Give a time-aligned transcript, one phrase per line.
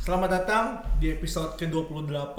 [0.00, 0.64] Selamat datang
[0.96, 2.32] di episode ke-28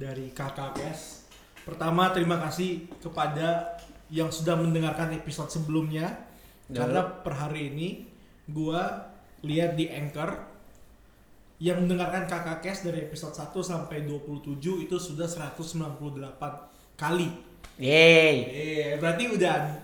[0.00, 1.28] dari Kakak Kes.
[1.68, 3.76] Pertama, terima kasih kepada
[4.08, 6.24] yang sudah mendengarkan episode sebelumnya.
[6.72, 6.80] Ya.
[6.80, 8.08] Karena per hari ini
[8.48, 9.12] gua
[9.44, 10.48] lihat di Anchor
[11.60, 14.56] yang mendengarkan Kakak Kes dari episode 1 sampai 27
[14.88, 17.28] itu sudah 198 kali.
[17.84, 18.36] Yeay.
[18.48, 19.76] Eh, berarti udah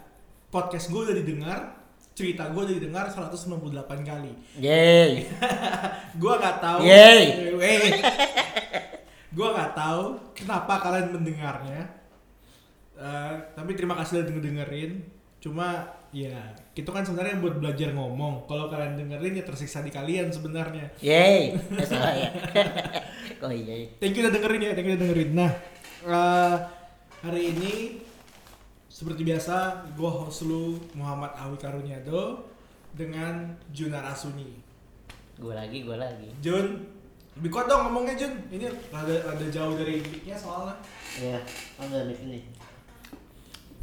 [0.48, 1.79] podcast gue udah didengar,
[2.21, 4.32] cerita gue udah didengar 198 kali.
[4.61, 5.25] Yeay.
[6.20, 6.79] Gua nggak tahu.
[6.84, 7.25] Yeay.
[9.37, 10.05] Gua nggak tahu
[10.37, 11.83] kenapa kalian mendengarnya.
[13.01, 14.92] Eh, tapi terima kasih udah denger dengerin.
[15.41, 18.45] Cuma ya itu kan sebenarnya buat belajar ngomong.
[18.45, 20.92] Kalau kalian dengerin ya tersiksa di kalian sebenarnya.
[21.00, 21.56] Yeay.
[21.89, 22.30] Salah ya.
[23.41, 23.97] oh iya.
[23.97, 25.30] Thank you udah dengerin ya, thank you udah dengerin.
[25.33, 25.52] Nah,
[26.05, 26.56] eh,
[27.25, 27.73] hari ini
[29.00, 32.45] seperti biasa gue host lu Muhammad Awi Karunyado
[32.92, 34.60] dengan Junar Asuni.
[35.41, 36.28] Gue lagi, gue lagi.
[36.45, 36.84] Jun,
[37.41, 38.36] lebih kuat dong ngomongnya Jun.
[38.52, 40.77] Ini rada, rada jauh dari mic-nya soalnya.
[41.16, 41.41] Iya.
[41.80, 42.38] Ambil di sini.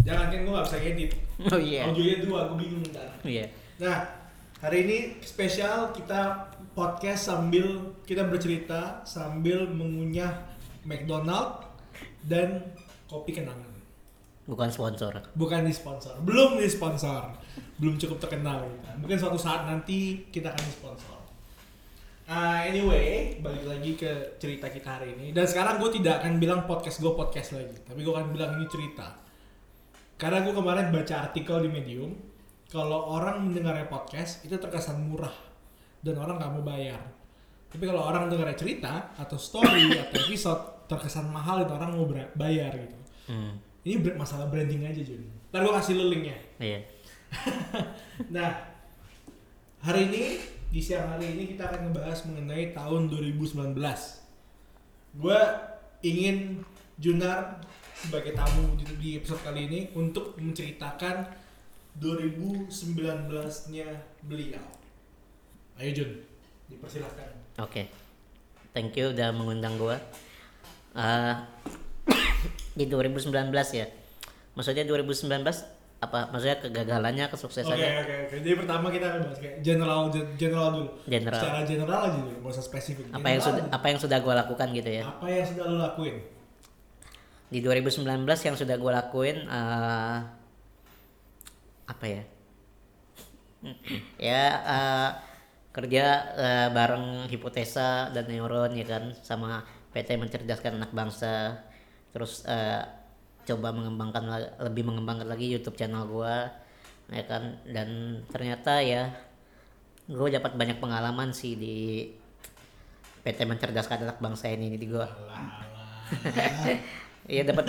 [0.05, 1.11] Jangan kan gue gak bisa edit.
[1.49, 1.89] Oh iya.
[1.89, 3.09] Audionya dua, gue bingung ntar.
[3.25, 3.49] Iya.
[3.81, 4.05] Nah,
[4.61, 10.45] hari ini spesial kita podcast sambil kita bercerita sambil mengunyah
[10.86, 11.66] McDonald
[12.22, 12.70] dan
[13.09, 13.67] kopi kenangan.
[14.48, 15.12] Bukan sponsor.
[15.36, 17.36] Bukan di sponsor, belum di sponsor,
[17.78, 18.64] belum cukup terkenal.
[18.64, 18.92] kita.
[18.95, 21.17] Mungkin suatu saat nanti kita akan di sponsor.
[22.28, 25.36] Ah, anyway, balik lagi ke cerita kita hari ini.
[25.36, 28.67] Dan sekarang gue tidak akan bilang podcast gue podcast lagi, tapi gue akan bilang ini
[28.67, 29.16] cerita.
[30.20, 32.11] Karena gue kemarin baca artikel di Medium,
[32.67, 35.32] kalau orang mendengarnya podcast itu terkesan murah
[36.04, 37.00] dan orang nggak mau bayar.
[37.67, 42.72] Tapi kalau orang dengarnya cerita atau story atau episode terkesan mahal itu orang mau bayar
[42.76, 42.98] gitu.
[43.28, 43.59] Hmm.
[43.88, 45.23] Ini masalah branding aja Jun.
[45.47, 46.35] Ntar gue kasih lu linknya.
[46.59, 46.83] Iya.
[48.35, 48.49] Nah,
[49.80, 50.23] hari ini
[50.67, 53.80] di siang hari ini kita akan ngebahas mengenai tahun 2019.
[55.15, 55.39] Gue
[56.03, 56.67] ingin
[56.99, 57.63] Junar
[57.95, 61.30] sebagai tamu di, di episode kali ini untuk menceritakan
[61.95, 63.87] 2019-nya
[64.27, 64.65] beliau.
[65.80, 66.11] Ayo Jun,
[66.67, 67.61] dipersilahkan.
[67.64, 67.87] Oke.
[68.76, 69.95] Thank you udah mengundang gue.
[70.97, 71.36] Eh,
[72.77, 73.33] di 2019
[73.73, 73.88] ya.
[74.54, 75.26] Maksudnya 2019
[75.98, 76.30] apa?
[76.30, 77.89] Maksudnya kegagalannya, Oke kesuksesannya.
[77.89, 78.36] oke oke.
[78.38, 79.99] Jadi pertama kita akan bahas kayak general
[80.38, 80.89] general dulu.
[81.10, 81.42] General.
[81.42, 83.04] Secara general aja dulu, nggak usah spesifik.
[83.10, 85.04] Apa yang General sudah apa yang sudah gue lakukan gitu ya.
[85.10, 86.38] Apa yang sudah lo lakuin?
[87.48, 90.17] di 2019 yang sudah gue lakuin eh,
[91.88, 92.23] apa ya
[94.32, 95.09] ya eh,
[95.71, 96.05] kerja
[96.36, 99.64] eh, bareng hipotesa dan neuron ya kan sama
[99.95, 101.64] PT mencerdaskan anak bangsa
[102.12, 102.84] terus eh,
[103.48, 104.23] coba mengembangkan
[104.64, 106.36] lebih mengembangkan lagi YouTube channel gue
[107.16, 107.64] ya kan?
[107.64, 109.12] Dan ternyata ya
[110.08, 112.08] gue dapat banyak pengalaman sih di
[113.28, 115.08] PT mencerdaskan anak bangsa ini di gue
[117.28, 117.68] Iya dapat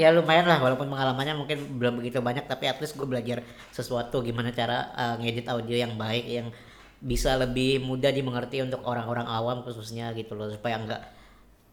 [0.00, 4.24] ya lumayan lah walaupun pengalamannya mungkin belum begitu banyak tapi at least gue belajar sesuatu
[4.24, 6.48] gimana cara uh, ngedit audio yang baik yang
[6.96, 11.04] bisa lebih mudah dimengerti untuk orang-orang awam khususnya gitu loh supaya enggak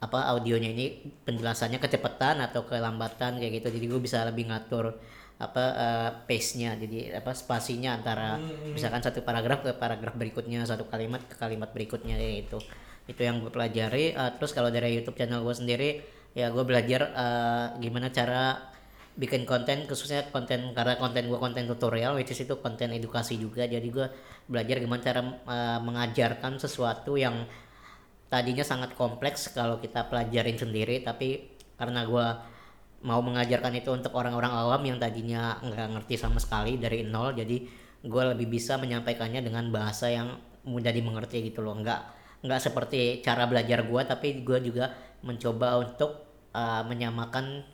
[0.04, 3.68] apa audionya ini penjelasannya kecepatan atau kelambatan kayak gitu.
[3.80, 4.96] Jadi gue bisa lebih ngatur
[5.36, 6.76] apa uh, pace-nya.
[6.80, 8.40] Jadi apa spasinya antara
[8.72, 12.60] misalkan satu paragraf ke paragraf berikutnya satu kalimat ke kalimat berikutnya kayak gitu.
[13.08, 14.16] Itu yang gue pelajari.
[14.16, 15.90] Uh, terus kalau dari YouTube channel gue sendiri
[16.36, 18.60] ya gue belajar uh, gimana cara
[19.16, 23.64] bikin konten khususnya konten karena konten gue konten tutorial which is itu konten edukasi juga.
[23.64, 24.08] Jadi gue
[24.46, 27.48] belajar gimana cara uh, mengajarkan sesuatu yang
[28.28, 32.28] tadinya sangat kompleks kalau kita pelajarin sendiri tapi karena gue
[33.06, 37.86] mau mengajarkan itu untuk orang-orang awam yang tadinya nggak ngerti sama sekali dari nol jadi
[38.06, 41.78] gue lebih bisa menyampaikannya dengan bahasa yang mudah dimengerti gitu loh.
[41.78, 42.00] Nggak
[42.46, 44.94] nggak seperti cara belajar gue tapi gue juga
[45.26, 46.12] mencoba untuk
[46.54, 47.66] uh, menyamakan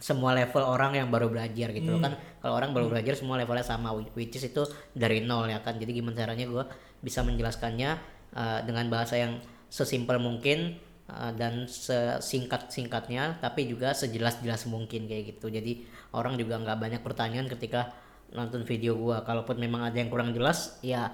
[0.00, 2.00] semua level orang yang baru belajar gitu loh.
[2.00, 4.64] Kan kalau orang baru belajar semua levelnya sama which is itu
[4.96, 5.76] dari nol ya kan.
[5.76, 6.64] Jadi gimana caranya gue
[7.04, 9.40] bisa menjelaskannya uh, dengan bahasa yang
[9.70, 10.78] sesimpel mungkin
[11.10, 15.48] uh, dan sesingkat singkatnya tapi juga sejelas jelas mungkin kayak gitu.
[15.48, 17.94] Jadi orang juga nggak banyak pertanyaan ketika
[18.34, 21.06] nonton video gue kalaupun memang ada yang kurang jelas ya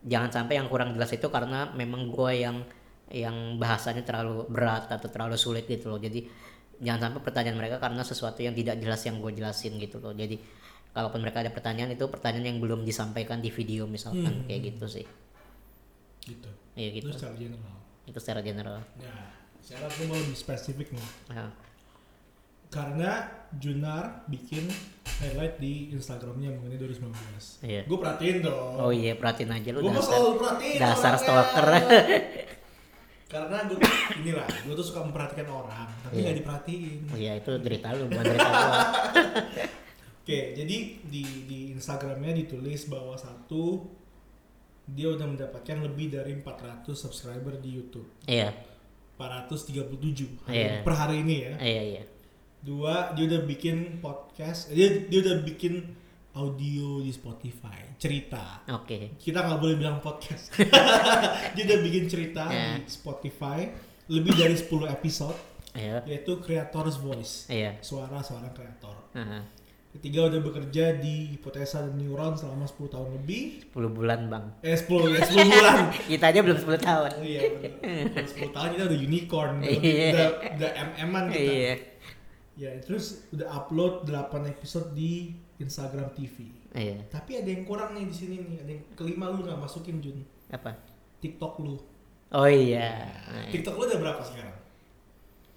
[0.00, 2.64] jangan sampai yang kurang jelas itu karena memang gue yang
[3.12, 6.00] yang bahasanya terlalu berat atau terlalu sulit gitu loh.
[6.00, 6.24] Jadi
[6.80, 10.16] jangan sampai pertanyaan mereka karena sesuatu yang tidak jelas yang gue jelasin gitu loh.
[10.16, 10.40] Jadi
[10.94, 15.06] kalaupun mereka ada pertanyaan itu pertanyaan yang belum disampaikan di video misalkan kayak gitu sih
[16.24, 16.50] Gitu.
[16.72, 17.76] iya gitu Itu secara general.
[18.04, 19.28] itu secara general Nah,
[19.60, 21.06] sekarang gue mau lebih spesifik nih.
[22.68, 23.12] Karena
[23.54, 24.66] Junar bikin
[25.16, 27.62] highlight di Instagramnya mengenai 2019.
[27.62, 27.82] Iya.
[27.84, 28.74] Gue perhatiin dong.
[28.76, 30.76] oh iya perhatiin aja lu Gue dasar selalu perhatiin.
[30.76, 31.22] dasar orangnya.
[31.22, 31.66] stalker
[33.34, 33.78] Karena gue
[34.16, 36.22] inilah, gue tuh suka memperhatikan orang, tapi Iya.
[36.24, 36.98] nggak diperhatiin.
[37.08, 38.70] Oh iya itu derita lu bukan derita gua.
[40.24, 43.84] Oke, jadi di di Instagramnya ditulis bahwa satu
[44.84, 48.08] dia udah mendapatkan lebih dari 400 subscriber di YouTube.
[48.24, 48.52] Iya,
[49.16, 50.72] 437 hari- Iya.
[50.82, 51.54] per hari ini ya.
[51.58, 52.04] iya iya.
[52.60, 55.84] Dua, dia udah bikin podcast, dia dia udah bikin
[56.34, 58.64] audio di Spotify, cerita.
[58.72, 59.14] Oke.
[59.16, 60.50] Kita nggak boleh bilang podcast.
[61.54, 62.80] dia udah bikin cerita Iya.
[62.80, 63.68] di Spotify
[64.08, 65.36] lebih dari 10 episode,
[65.72, 66.02] Iya.
[66.04, 67.78] yaitu Creator's Voice, Iya.
[67.80, 68.96] suara seorang kreator.
[69.12, 69.42] Heeh.
[69.94, 73.62] Ketiga udah bekerja di Hipotesa dan Neuron selama 10 tahun lebih.
[73.70, 74.44] 10 bulan, Bang.
[74.58, 75.78] Eh 10 ya, 10 bulan.
[76.10, 77.10] Kita aja belum 10 tahun.
[77.22, 77.72] Iya bener.
[78.26, 80.08] 10 tahun kita udah unicorn, udah, Iya.
[80.10, 81.38] udah, udah MM-an kita.
[81.46, 81.74] Iya.
[82.54, 85.30] Ya, terus udah upload 8 episode di
[85.62, 86.50] Instagram TV.
[86.74, 87.06] Iya.
[87.06, 90.18] Tapi ada yang kurang nih di sini nih, ada yang kelima lu nggak masukin Jun.
[90.50, 90.74] Apa?
[91.22, 91.78] TikTok lu.
[92.34, 93.14] Oh iya.
[93.54, 94.58] TikTok lu udah berapa sekarang?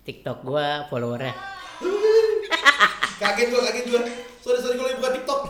[0.06, 1.34] TikTok gua followernya.
[3.22, 4.02] kaget gua, kaget gua.
[4.48, 5.42] Sorry, sorry kalau buka TikTok.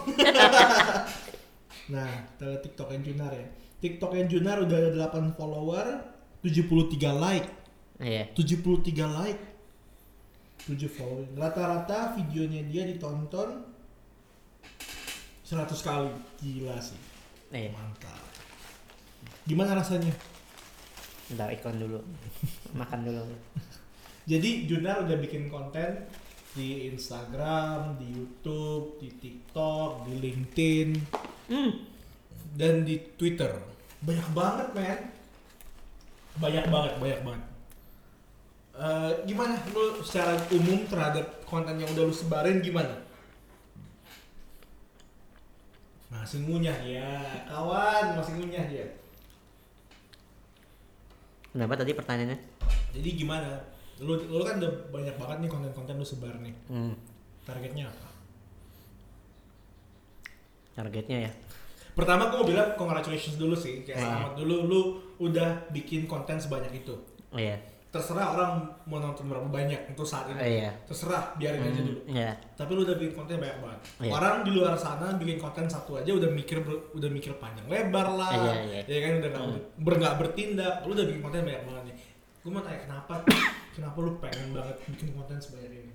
[1.93, 3.45] nah, kita lihat TikTok yang Junar ya.
[3.77, 5.85] TikTok yang Junar udah ada 8 follower,
[6.41, 7.45] 73 like.
[8.01, 8.33] Iya.
[8.33, 9.41] 73 like.
[10.65, 11.29] 7 following.
[11.37, 13.69] Rata-rata videonya dia ditonton
[15.45, 16.09] 100 kali.
[16.41, 16.97] Gila sih.
[17.53, 17.77] Iya.
[17.77, 18.25] Mantap.
[19.45, 20.09] Gimana rasanya?
[21.29, 22.01] Bentar ikon dulu.
[22.81, 23.21] Makan dulu.
[24.25, 26.01] Jadi Junar udah bikin konten
[26.57, 30.89] di Instagram, di YouTube, di TikTok, di LinkedIn,
[31.47, 31.71] Hmm.
[32.57, 33.53] dan di Twitter.
[34.01, 34.99] Banyak banget, men.
[36.41, 37.43] Banyak banget, banyak banget.
[38.77, 42.93] Eh, gimana lu secara umum terhadap konten yang udah lu sebarin gimana?
[46.13, 47.09] Masih ngunyah ya,
[47.49, 48.87] kawan, masih ngunyah ya.
[51.53, 52.37] Kenapa tadi pertanyaannya?
[52.93, 53.76] Jadi gimana?
[53.97, 56.53] Lu, lu kan udah banyak banget nih konten-konten lu sebar nih.
[56.67, 56.93] Hmm.
[57.43, 58.07] Targetnya apa?
[60.75, 61.31] Targetnya ya.
[61.91, 64.05] Pertama gue mau bilang congratulations dulu sih, kayak Hmm.
[64.05, 64.81] selamat dulu lu
[65.19, 66.93] udah bikin konten sebanyak itu.
[67.33, 67.57] Iya.
[67.89, 68.51] Terserah orang
[68.85, 70.61] mau nonton berapa banyak untuk saat ini.
[70.61, 70.69] Iya.
[70.85, 71.99] Terserah, biarin aja Hmm, dulu.
[72.05, 72.31] Iya.
[72.53, 73.79] Tapi lu udah bikin konten banyak banget.
[73.97, 74.11] Iya.
[74.13, 76.61] Orang di luar sana bikin konten satu aja udah mikir
[76.93, 78.29] udah mikir panjang lebar lah.
[78.29, 78.81] Iya, iya.
[78.85, 79.81] Ya kan udah nggak Hmm.
[79.81, 80.85] ber, bertindak.
[80.85, 81.95] Lu udah bikin konten banyak banget nih.
[82.37, 83.13] Gue mau tanya kenapa?
[83.77, 85.93] Kenapa lu pengen banget bikin konten sebanyak ini?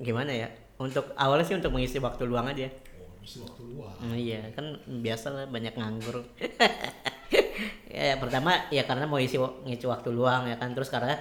[0.00, 0.48] Gimana ya?
[0.80, 2.72] Untuk awalnya sih untuk mengisi waktu luang aja.
[2.96, 3.96] Oh, isi waktu luang.
[4.00, 6.24] Hmm, iya, kan biasa lah banyak nganggur.
[7.92, 11.16] ya pertama ya karena mau isi ngisi waktu luang ya kan terus karena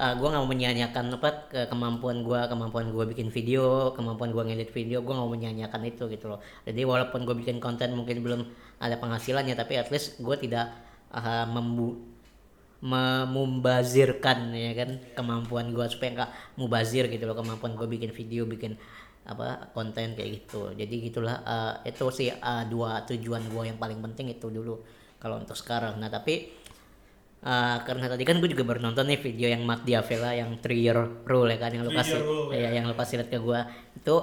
[0.00, 4.42] uh, gue nggak mau menyanyiakan apa ke kemampuan gue kemampuan gue bikin video kemampuan gue
[4.48, 8.24] ngedit video gue nggak mau menyanyiakan itu gitu loh jadi walaupun gue bikin konten mungkin
[8.24, 8.40] belum
[8.80, 10.72] ada penghasilannya tapi at least gue tidak
[11.12, 12.09] uh, membu
[12.80, 18.80] memumbazirkan ya kan kemampuan gue supaya nggak mubazir gitu loh kemampuan gue bikin video bikin
[19.28, 20.72] apa konten kayak gitu.
[20.72, 24.80] Jadi gitulah eh, itu sih eh, dua tujuan gue yang paling penting itu dulu
[25.20, 26.00] kalau untuk sekarang.
[26.00, 26.48] Nah tapi
[27.44, 30.80] eh, karena tadi kan gue juga baru nonton nih video yang Matt Diavela yang three
[30.80, 30.98] year
[31.28, 32.80] rule ya kan yang Three kasih rule, ya, ya.
[32.80, 33.60] yang lu kasih lihat ke gue
[34.00, 34.16] itu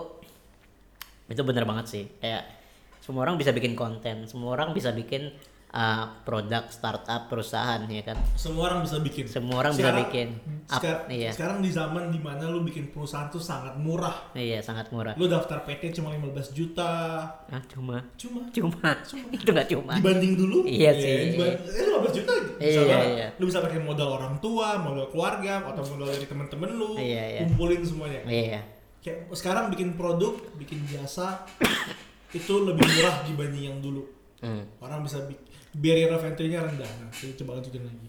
[1.29, 2.03] itu bener banget sih.
[2.17, 2.57] Kayak
[3.05, 5.29] semua orang bisa bikin konten semua orang bisa bikin
[5.77, 9.25] uh, produk startup perusahaan ya kan Semua orang bisa bikin.
[9.27, 10.27] Semua orang bisa bikin.
[10.67, 11.29] Up, Sekarang, iya.
[11.31, 14.33] sekarang di zaman di mana lu bikin perusahaan tuh sangat murah.
[14.33, 16.91] iya sangat murah Lu daftar PT cuma 15 juta.
[17.39, 18.89] ah cuma Cuma cuma
[19.37, 20.65] itu nggak cuma dibanding dulu.
[20.65, 21.13] Iya sih.
[21.31, 23.07] diban- eh 15 juta bisa Iya, banget.
[23.13, 23.27] iya.
[23.37, 26.97] Lu bisa pakai modal orang tua, modal keluarga, atau modal dari temen-temen lu.
[26.97, 27.39] Iya, iya.
[27.45, 28.21] Kumpulin semuanya.
[28.25, 28.59] iya
[28.97, 31.47] Kayak sekarang bikin produk, bikin jasa
[32.33, 34.03] itu lebih murah dibanding yang dulu.
[34.37, 34.67] Hmm.
[34.77, 35.46] Orang bisa bik-
[35.77, 36.89] barrier of entry-nya rendah.
[36.97, 38.07] Nah, kita coba lanjutin lagi.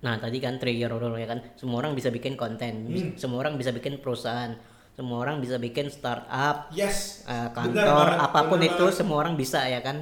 [0.00, 3.12] nah tadi kan trigger rule ya kan semua orang bisa bikin konten Hmm.
[3.14, 4.56] semua orang bisa bikin perusahaan
[4.90, 7.20] semua orang bisa bikin startup Yes.
[7.22, 8.96] eh, Benar kantor banget, apa pun benar itu banget.
[8.96, 10.00] semua orang bisa ya kan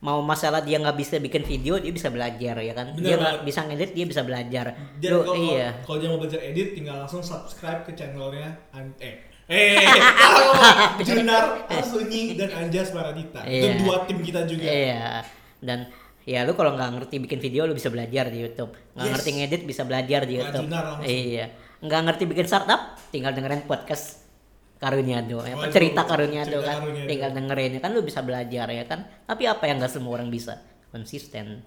[0.00, 3.36] mau masalah dia nggak bisa bikin video dia bisa belajar ya kan Benar dia nggak
[3.44, 6.96] bisa ngedit dia bisa belajar Dan Lu, kalau iya kalau dia mau belajar edit tinggal
[6.98, 9.84] langsung subscribe ke channelnya An- eh eh
[10.16, 10.48] kalau
[11.04, 13.76] Junar Asunyi dan Anjas Paradita itu Iya.
[13.76, 15.04] dua tim kita juga Iya.
[15.60, 15.86] Dan
[16.24, 18.72] ya lu kalau nggak ngerti bikin video lu bisa belajar di YouTube.
[18.92, 19.12] Nggak Yes.
[19.14, 20.66] ngerti ngedit bisa belajar di YouTube.
[21.02, 21.46] Iya.
[21.80, 24.24] Nggak ngerti bikin startup tinggal dengerin podcast
[24.76, 27.04] Karuniado, ya, Waduh, cerita Karuniado kan, Karuniado.
[27.04, 29.04] tinggal dengerin ya kan lu bisa belajar ya kan.
[29.28, 30.56] Tapi apa yang nggak semua orang bisa?
[30.88, 31.60] Konsisten.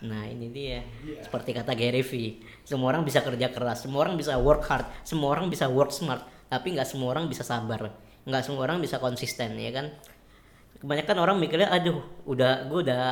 [0.00, 1.26] Nah ini dia, Iya.
[1.26, 5.30] seperti kata Gary V, semua orang bisa kerja keras, semua orang bisa work hard, semua
[5.30, 7.90] orang bisa work smart, tapi nggak semua orang bisa sabar,
[8.22, 9.90] nggak semua orang bisa konsisten ya kan
[10.78, 13.02] kebanyakan orang mikirnya aduh udah gue udah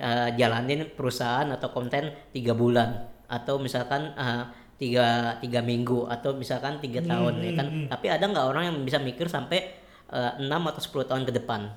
[0.00, 3.04] eh, jalanin perusahaan atau konten tiga bulan.
[3.28, 4.44] Atau misalkan eh,
[4.80, 7.68] tiga tiga minggu atau misalkan tiga tahun ya kan?
[7.92, 9.76] tapi ada nggak orang yang bisa mikir sampai
[10.08, 11.68] eh, enam atau 10 tahun ke depan?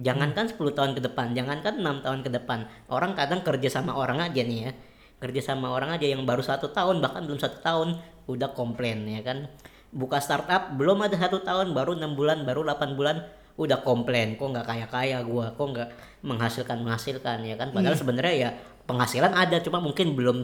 [0.00, 2.64] Jangankan 10 tahun ke depan jangankan enam tahun ke depan.
[2.88, 4.72] Orang kadang kerja sama orang aja nih ya.
[5.20, 9.20] Kerja sama orang aja yang baru satu tahun bahkan belum satu tahun udah komplain ya
[9.20, 9.52] kan?
[9.92, 14.48] Buka startup belum ada satu tahun baru enam bulan baru 8 bulan udah komplain kok
[14.48, 15.52] nggak kaya kaya gua?
[15.52, 15.88] Kok nggak
[16.24, 17.44] menghasilkan menghasilkan?
[17.44, 17.70] Ya kan?
[17.70, 18.50] Padahal sebenarnya ya
[18.88, 20.38] penghasilan ada cuma mungkin belum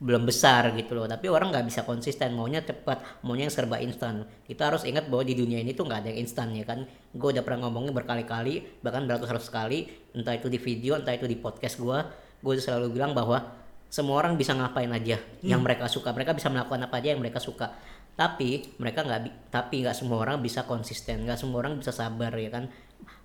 [0.00, 1.04] belum besar gitu loh.
[1.04, 4.24] Tapi orang nggak bisa konsisten maunya cepat maunya yang serba instan.
[4.48, 6.88] Kita harus ingat bahwa di dunia ini tuh nggak ada yang instan ya kan?
[7.12, 11.36] Gue udah pernah ngomongin berkali-kali bahkan beratus-ratus kali entah itu di video entah itu di
[11.36, 11.98] podcast gue
[12.40, 16.14] gue selalu bilang bahwa semua orang bisa ngapain aja yang mereka suka.
[16.16, 17.74] Mereka bisa melakukan apa aja yang mereka suka
[18.20, 22.52] tapi mereka nggak tapi nggak semua orang bisa konsisten nggak semua orang bisa sabar ya
[22.52, 22.68] kan?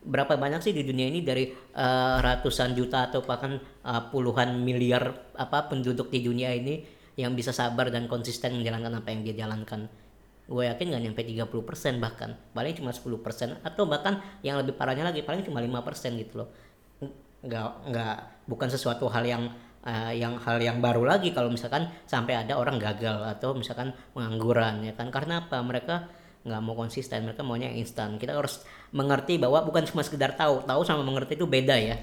[0.08, 5.36] Berapa banyak sih di dunia ini dari eh, ratusan juta atau bahkan eh, puluhan miliar
[5.36, 6.80] apa penduduk di dunia ini
[7.20, 9.92] yang bisa sabar dan konsisten menjalankan apa yang dia jalankan?
[10.48, 12.32] Gue yakin nggak nyampe 30% bahkan.
[12.56, 16.50] Paling cuma 10% atau bahkan yang lebih parahnya lagi paling cuma 5% gitu loh.
[17.44, 18.16] Nggak nggak
[18.48, 19.44] bukan sesuatu hal yang
[19.86, 24.82] eh, yang hal yang baru lagi kalau misalkan sampai ada orang gagal atau misalkan pengangguran
[24.82, 25.14] ya kan?
[25.14, 25.62] Karena apa?
[25.62, 25.96] Mereka
[26.46, 28.18] nggak mau konsisten mereka maunya yang instan.
[28.22, 31.98] Kita harus mengerti bahwa bukan cuma sekedar tahu tahu sama mengerti itu beda ya.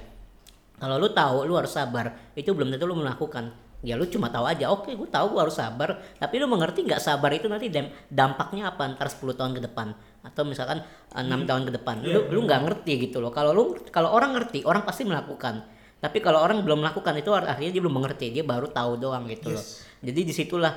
[0.78, 2.34] Kalau lu tahu lu harus sabar.
[2.34, 3.54] Itu belum tentu lu melakukan.
[3.82, 4.70] Ya lu cuma tahu aja.
[4.70, 5.98] Oke gue tahu gue harus sabar.
[6.18, 9.94] Tapi lu mengerti nggak sabar itu nanti dam- dampaknya apa ntar 10 tahun ke depan?
[10.26, 10.82] Atau misalkan
[11.14, 12.02] enam tahun ke depan?
[12.02, 13.30] Lu lu nggak ngerti gitu loh.
[13.30, 17.70] Kalau lu kalau orang ngerti orang pasti melakukan tapi kalau orang belum melakukan itu artinya
[17.70, 19.62] dia belum mengerti dia baru tahu doang gitu loh.
[20.02, 20.74] Jadi di situlah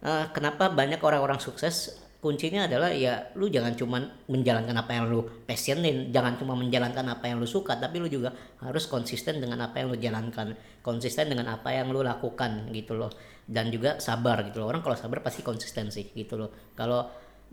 [0.00, 2.00] eh, kenapa banyak orang-orang sukses?
[2.24, 4.00] Kuncinya adalah ya lu jangan cuma
[4.32, 8.32] menjalankan apa yang lu passionin jangan cuma menjalankan apa yang lu suka tapi lu juga
[8.64, 13.12] harus konsisten dengan apa yang lu jalankan konsisten dengan apa yang lu lakukan gitu loh.
[13.44, 14.72] Dan juga sabar gitu loh.
[14.72, 16.72] Orang kalau sabar pasti konsisten sih gitu loh.
[16.72, 17.04] Kalau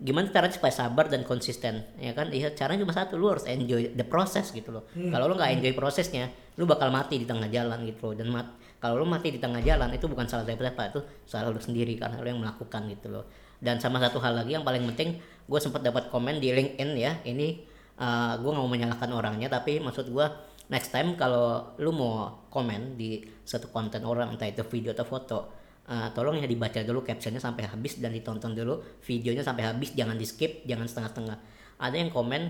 [0.02, 2.34] gimana caranya supaya sabar dan konsisten ya kan?
[2.34, 4.84] Iya caranya cuma satu lu harus enjoy the process gitu loh.
[4.92, 6.28] Kalau lu nggak enjoy prosesnya
[6.58, 8.14] lu bakal mati di tengah jalan gitu loh.
[8.18, 11.62] Dan mat kalau lu mati di tengah jalan itu bukan salah siapa-siapa itu salah lu
[11.62, 13.24] sendiri karena lu yang melakukan gitu loh.
[13.62, 17.22] Dan sama satu hal lagi yang paling penting gue sempat dapat komen di LinkedIn ya.
[17.22, 17.62] Ini
[18.02, 20.26] uh, gue nggak mau menyalahkan orangnya tapi maksud gue
[20.70, 25.61] next time kalau lu mau komen di satu konten orang entah itu video atau foto
[25.92, 29.92] uh, tolong ya dibaca dulu captionnya sampai habis dan ditonton dulu videonya sampai habis.
[29.92, 31.36] Jangan di skip jangan setengah-setengah.
[31.76, 32.42] Ada yang komen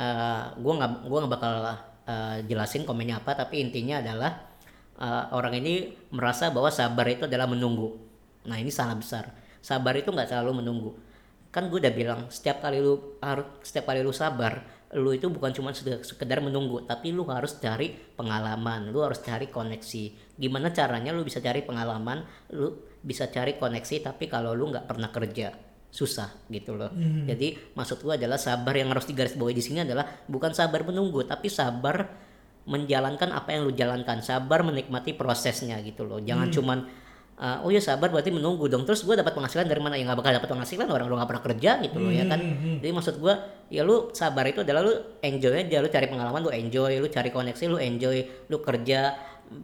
[0.00, 1.54] uh, gue nggak gue nggak bakal
[2.08, 4.48] uh, jelasin komennya apa tapi intinya adalah
[4.96, 7.92] uh, orang ini merasa bahwa sabar itu adalah menunggu.
[8.48, 9.36] Nah ini salah besar.
[9.60, 10.90] Sabar itu nggak selalu menunggu.
[11.52, 14.64] Kan gue udah bilang setiap kali lu harus setiap kali lu sabar
[14.96, 20.36] lu itu bukan cuma sekedar, menunggu tapi lu harus cari pengalaman lu harus cari koneksi.
[20.40, 22.24] Gimana caranya lu bisa cari pengalaman
[22.56, 22.72] lu
[23.04, 25.52] bisa cari koneksi tapi kalau lu nggak pernah kerja
[25.88, 26.88] susah gitu loh.
[27.28, 31.52] Jadi maksud gue adalah sabar yang harus digarisbawahi di sini adalah bukan sabar menunggu tapi
[31.52, 32.08] sabar
[32.68, 34.24] menjalankan apa yang lu jalankan.
[34.24, 36.20] Sabar menikmati prosesnya gitu loh.
[36.20, 36.78] Jangan cuman
[37.38, 38.82] uh, oh ya sabar berarti menunggu dong.
[38.84, 39.94] Terus gue dapat penghasilan dari mana?
[39.94, 42.40] Ya nggak bakal dapat penghasilan orang lu nggak pernah kerja gitu loh ya kan?
[42.82, 43.34] jadi maksud gue
[43.72, 47.30] ya lu sabar itu adalah lu enjoy aja lu cari pengalaman lu enjoy lu cari
[47.30, 48.16] koneksi lu enjoy
[48.50, 49.16] lu kerja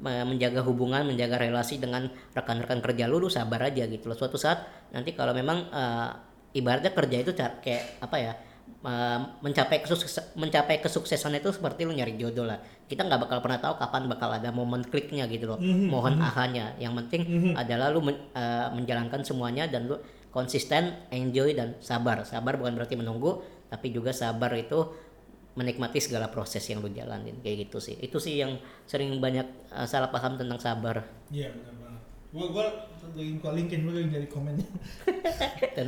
[0.05, 4.17] menjaga hubungan menjaga relasi dengan rekan-rekan kerja lu lu sabar aja gitu loh.
[4.17, 4.65] Suatu saat
[4.95, 6.11] nanti kalau memang uh,
[6.55, 8.33] ibaratnya kerja itu kayak apa ya
[8.87, 13.59] uh, mencapai kesukses mencapai kesuksesan itu seperti lu nyari jodoh lah kita nggak bakal pernah
[13.61, 15.59] tahu kapan bakal ada momen kliknya gitu loh.
[15.61, 16.77] Mohon ahanya.
[16.77, 17.23] Yang penting
[17.57, 19.97] adalah lu men- uh, menjalankan semuanya dan lu
[20.29, 22.29] konsisten enjoy dan sabar.
[22.29, 23.41] Sabar bukan berarti menunggu
[23.73, 24.85] tapi juga sabar itu
[25.55, 27.41] menikmati segala proses yang lu jalanin.
[27.41, 27.97] Kayak gitu sih.
[27.97, 31.09] Itu sih yang sering banyak uh, salah paham tentang sabar.
[31.33, 32.03] Iya benar banget.
[32.35, 32.65] Gua gua
[33.15, 34.69] lagi gua linkin lu lagi dari komennya.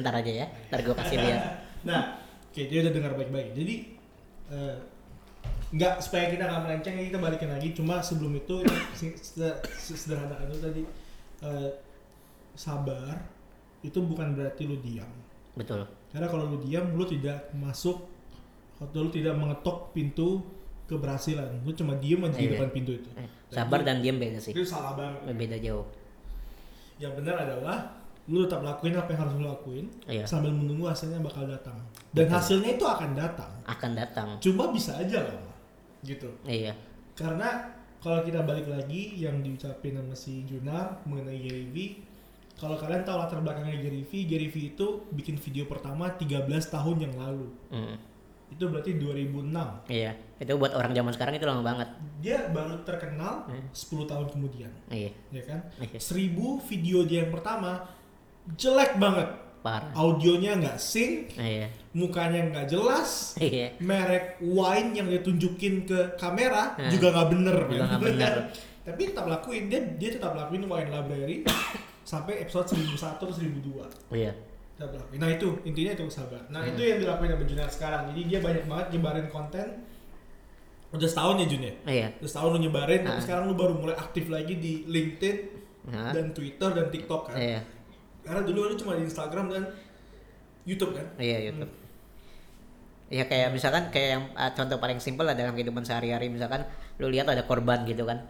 [0.01, 1.43] ntar aja ya ntar gue kasih lihat.
[1.87, 2.19] Nah,
[2.51, 3.55] oke dia udah dengar baik-baik.
[3.55, 3.75] Jadi
[4.51, 4.75] eh,
[5.69, 7.69] nggak supaya kita nggak melenceng kita balikin lagi.
[7.73, 8.63] Cuma sebelum itu
[9.77, 10.83] sederhana itu tadi
[11.43, 11.71] eh,
[12.55, 13.21] sabar
[13.83, 15.09] itu bukan berarti lu diam.
[15.53, 18.09] betul Karena kalau lu diam, lu tidak masuk
[18.77, 20.41] atau lu tidak mengetok pintu
[20.87, 21.61] keberhasilan.
[21.65, 22.53] Lu cuma diem aja di Iya.
[22.57, 23.09] depan pintu itu.
[23.17, 25.35] Eh, sabar dan diam beda sih Itu salah banget.
[25.35, 25.87] beda jauh
[26.99, 27.79] Yang benar adalah
[28.27, 30.27] lu tetap lakuin apa yang harus lu lakuin Iya.
[30.27, 31.79] sambil menunggu hasilnya bakal datang.
[32.11, 32.35] Dan Betul.
[32.35, 33.53] hasilnya itu akan datang.
[33.65, 35.53] akan datang Cuma bisa aja lama.
[36.01, 36.27] Gitu.
[36.45, 36.75] iya
[37.13, 41.77] Karena kalau kita balik lagi yang diucapin sama si Junar mengenai Gary V,
[42.55, 46.97] kalau kalian tahu latar belakangnya Gary V, Gary V itu bikin video pertama 13 tahun
[47.01, 47.47] yang lalu.
[47.71, 47.97] Mm.
[48.47, 49.51] itu berarti 2006
[49.91, 51.89] iya itu buat orang zaman sekarang itu lama banget
[52.23, 53.43] dia baru terkenal
[53.75, 53.75] 10
[54.07, 55.99] tahun kemudian iya ya kan Iya.
[55.99, 57.83] seribu video dia yang pertama
[58.55, 59.29] jelek banget.
[59.67, 59.91] Parah.
[59.99, 61.67] Audionya nggak sync iya.
[61.91, 63.75] mukanya nggak jelas iya.
[63.83, 67.59] merek wine yang dia tunjukin ke kamera Nah, juga nggak bener.
[67.67, 68.35] Juga nggak bener.
[68.87, 71.43] tapi tetap lakuin dia dia tetap lakuin wine library
[72.15, 74.31] sampai episode 1001 atau 1002 iya.
[74.79, 75.19] Tetap lakuin.
[75.19, 76.47] Nah itu intinya itu sabar.
[76.47, 76.71] Nah Hmm.
[76.71, 78.03] itu yang dilakuin sama sekarang.
[78.15, 79.67] Jadi dia banyak banget nyebarin konten.
[80.95, 81.75] Udah setahun ya Jun ya?
[81.91, 82.09] Iya.
[82.23, 83.25] Udah setahun lu nyebarin tapi Ah.
[83.27, 87.39] sekarang lu baru mulai aktif lagi di LinkedIn Nah, dan Twitter dan TikTok kan?
[87.39, 87.61] Iya
[88.27, 89.63] karena dulu lu cuma di Instagram dan
[90.67, 91.07] YouTube kan?
[91.17, 91.71] Iya YouTube.
[93.07, 96.67] Ya kayak misalkan kayak yang uh, contoh paling simpel lah dalam kehidupan sehari-hari misalkan
[96.99, 98.27] lu lihat ada korban gitu kan.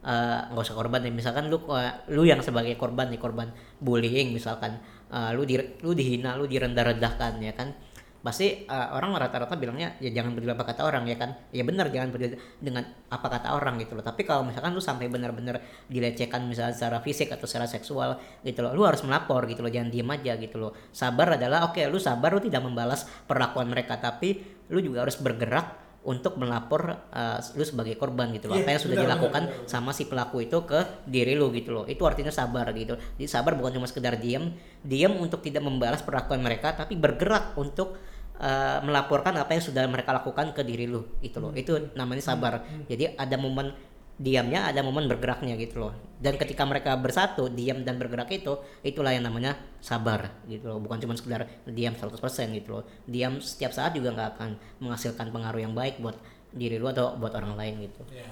[0.00, 3.52] Eh, nggak usah korban ya misalkan lu uh, lu yang sebagai korban nih korban
[3.82, 4.78] bullying misalkan.
[5.10, 7.74] Uh, lu di lu dihina lu direndah-rendahkan ya kan
[8.20, 11.30] pasti uh, orang rata-rata bilangnya ya jangan peduli apa kata orang ya kan?
[11.50, 14.04] Ya benar jangan peduli dengan apa kata orang gitu loh.
[14.04, 18.76] Tapi kalau misalkan lu sampai benar-benar dilecehkan misalnya secara fisik atau secara seksual gitu loh
[18.76, 20.72] lu harus melapor gitu loh jangan diem aja gitu loh.
[20.92, 25.89] Sabar adalah oke lu sabar lu tidak membalas perlakuan mereka tapi lu juga harus bergerak
[26.00, 28.56] untuk melapor uh, lu sebagai korban gitu loh.
[28.56, 29.68] Iya, apa yang sudah benar, dilakukan benar, benar.
[29.68, 31.84] sama si pelaku itu ke diri lu gitu loh.
[31.84, 32.96] Itu artinya sabar gitu.
[32.96, 38.00] Jadi sabar bukan cuma sekedar diam diam untuk tidak membalas perlakuan mereka tapi bergerak untuk
[38.40, 41.52] uh, melaporkan apa yang sudah mereka lakukan ke diri lu gitu loh.
[41.52, 42.64] Itu namanya sabar.
[42.88, 43.76] Jadi ada momen
[44.20, 45.96] diamnya ada momen bergeraknya gitu loh.
[46.20, 50.76] Dan ketika mereka bersatu diam dan bergerak itu itulah yang namanya sabar gitu loh.
[50.76, 52.20] Bukan cuma sekedar diam 100%
[52.52, 52.84] gitu loh.
[53.08, 54.50] Diam setiap saat juga nggak akan
[54.84, 56.20] menghasilkan pengaruh yang baik buat
[56.52, 58.04] diri lu atau buat orang lain gitu.
[58.12, 58.28] Ya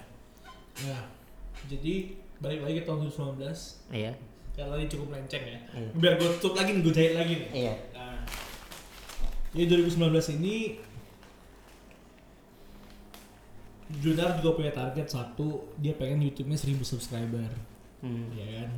[0.87, 1.02] nah
[1.66, 4.12] jadi balik lagi ke tahun 2019 iya.
[4.54, 5.59] Karena tadi cukup melenceng ya.
[5.75, 5.90] Iya.
[5.95, 7.50] biar gue tutup lagi nih gue jahit lagi nih.
[7.54, 7.75] Iya.
[7.95, 8.18] Nah,
[9.54, 10.54] jadi 2019 ini
[13.88, 17.49] Junar juga punya target satu, dia pengen YouTube-nya 1000 subscriber,
[18.04, 18.37] hmm.
[18.37, 18.71] ya kan?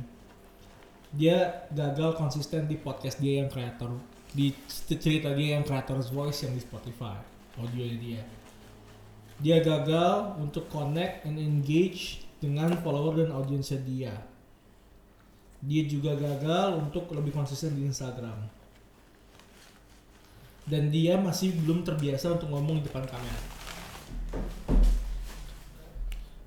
[1.11, 1.37] Dia
[1.75, 3.99] gagal konsisten di podcast dia yang kreator,
[4.31, 4.55] di
[4.87, 7.19] cerita dia yang creator's voice yang di Spotify,
[7.59, 8.23] audionya dia.
[9.43, 14.15] Dia gagal untuk connect and engage dengan follower dan audiensnya dia.
[15.59, 18.61] Dia juga gagal untuk lebih konsisten di Instagram
[20.71, 23.41] dan dia masih belum terbiasa untuk ngomong di depan kamera.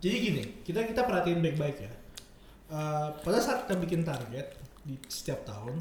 [0.04, 1.92] Jadi gini, kita kita perhatiin baik-baik ya.
[2.68, 4.52] Eh, pada saat kita bikin target
[4.84, 5.80] di setiap tahun,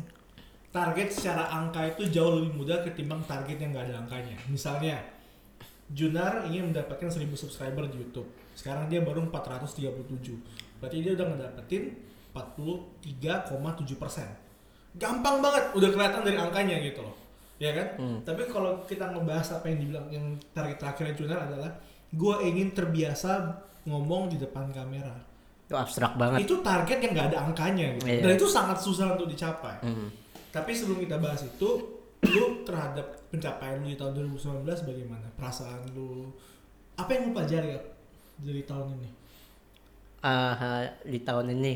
[0.71, 4.39] target secara angka itu jauh lebih mudah ketimbang target yang nggak ada angkanya.
[4.47, 5.03] Misalnya,
[5.91, 8.31] Junar ingin mendapatkan 1000 subscriber di YouTube.
[8.55, 10.39] Sekarang dia baru 437.
[10.79, 11.83] Berarti dia udah ngedapetin
[12.31, 14.31] 43,7 persen.
[14.95, 17.15] Gampang banget, udah kelihatan dari angkanya gitu loh.
[17.59, 17.87] Ya kan?
[17.99, 18.17] Hmm.
[18.23, 21.75] Tapi kalau kita ngebahas apa yang dibilang yang target terakhirnya Junar adalah
[22.15, 25.15] gue ingin terbiasa ngomong di depan kamera.
[25.63, 28.05] itu abstrak banget Itu target yang nggak ada angkanya gitu.
[28.05, 28.21] Iya.
[28.27, 29.79] Dan itu sangat susah untuk dicapai.
[29.79, 30.11] Hmm.
[30.51, 31.69] Tapi sebelum kita bahas itu,
[32.29, 35.27] lu terhadap pencapaian lu di tahun 2019 bagaimana?
[35.39, 36.29] Perasaan lu
[36.99, 37.81] apa yang lu pelajari ya
[38.43, 39.09] dari tahun ini?
[40.23, 41.73] Ah, di tahun ini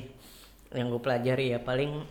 [0.75, 2.03] yang gue pelajari ya paling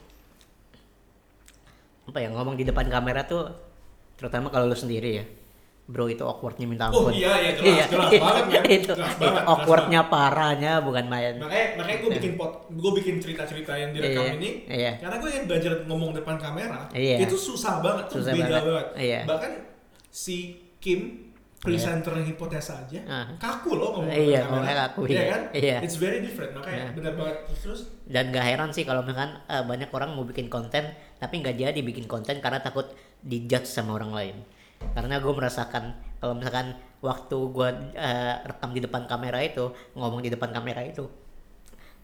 [2.06, 3.50] apa ya ngomong di depan kamera tuh
[4.16, 5.24] terutama kalau lu sendiri ya
[5.87, 8.62] bro itu awkwardnya minta Oh ampun iya, iya, jelas, jelas banget, men.
[8.77, 12.90] itu, Jelas itu banget, jelas awkwardnya parahnya bukan main Makanya makanya gue bikin pot, gue
[12.99, 14.51] bikin cerita-cerita yang direkam Iya, ini.
[14.66, 14.92] iya.
[14.99, 17.22] Karena gue yang belajar ngomong depan kamera, Iya.
[17.22, 18.87] itu susah banget, Susah beda banget, banget.
[18.99, 19.20] iya.
[19.22, 19.53] Bahkan
[20.09, 20.37] si
[20.77, 23.27] Kim presenter hipotesa aja Ah.
[23.37, 24.72] kaku loh ngomong Iya, kamera.
[24.87, 25.27] kaku, Iya iya.
[25.29, 25.42] kan?
[25.53, 25.77] Iya.
[25.81, 26.94] It's very different makanya Iya.
[26.94, 30.83] benar banget terus dan gak heran sih kalau misalkan eh, banyak orang mau bikin konten
[31.16, 32.87] tapi nggak jadi bikin konten karena takut
[33.20, 34.37] dijudge sama orang lain
[34.94, 40.30] karena gue merasakan kalau misalkan waktu gue eh, rekam di depan kamera itu ngomong di
[40.32, 41.04] depan kamera itu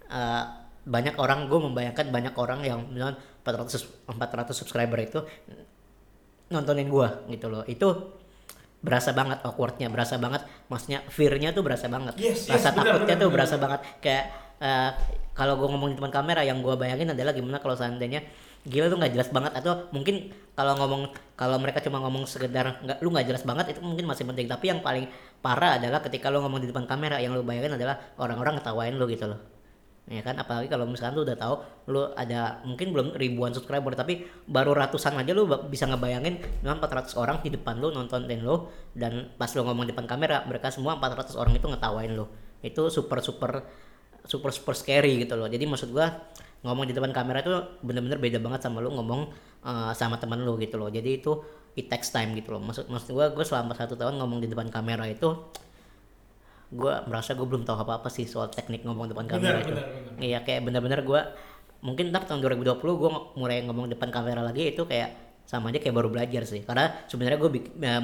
[0.08, 0.44] eh,
[0.82, 5.20] banyak orang gue membayangkan banyak orang yang misalkan 400 400 subscriber itu
[6.52, 7.64] nontonin gue gitu loh.
[7.64, 8.18] Itu
[8.82, 10.44] berasa banget awkwardnya berasa banget.
[10.68, 12.18] Maksudnya fear-nya tuh berasa banget.
[12.20, 13.80] Yes, yes, rasa benar, takutnya benar, tuh benar, berasa banget.
[14.04, 14.24] Kayak
[14.60, 14.90] eh,
[15.32, 18.20] kalau gue ngomong di depan kamera yang gue bayangin adalah gimana kalau seandainya
[18.62, 23.02] gila tuh nggak jelas banget atau mungkin kalau ngomong kalau mereka cuma ngomong sekedar nggak
[23.02, 24.46] lu nggak jelas banget itu mungkin masih penting.
[24.46, 25.10] Tapi yang paling
[25.42, 29.10] parah adalah ketika lu ngomong di depan kamera yang lu bayangin adalah orang-orang ngetawain lu
[29.10, 29.40] gitu loh.
[30.10, 30.34] Ya kan?
[30.38, 31.54] Apalagi kalau misalkan lu udah tahu
[31.90, 37.14] lu ada mungkin belum ribuan subscriber tapi baru ratusan aja lu bisa ngebayangin memang 400
[37.18, 40.98] orang di depan lu nontonin lu dan pas lu ngomong di depan kamera mereka semua
[40.98, 42.30] 400 orang itu ngetawain lu.
[42.62, 43.66] Itu super super
[44.22, 45.50] super super scary gitu loh.
[45.50, 46.30] Jadi maksud gua
[46.62, 49.20] ngomong di depan kamera itu bener-bener beda banget sama lu ngomong
[49.66, 50.88] eh, sama teman lu gitu loh.
[50.88, 51.42] Jadi itu
[51.74, 52.62] it takes time gitu loh.
[52.62, 55.34] Maksud maksud gue gue selama satu tahun ngomong di depan kamera itu
[56.72, 59.76] gue merasa gue belum tahu apa apa sih soal teknik ngomong depan kamera itu.
[60.24, 61.20] iya kayak bener-bener gue
[61.84, 65.92] mungkin ntar tahun 2020 gue mulai ngomong depan kamera lagi itu kayak sama aja kayak
[65.98, 66.62] baru belajar sih.
[66.62, 67.50] Karena sebenarnya gue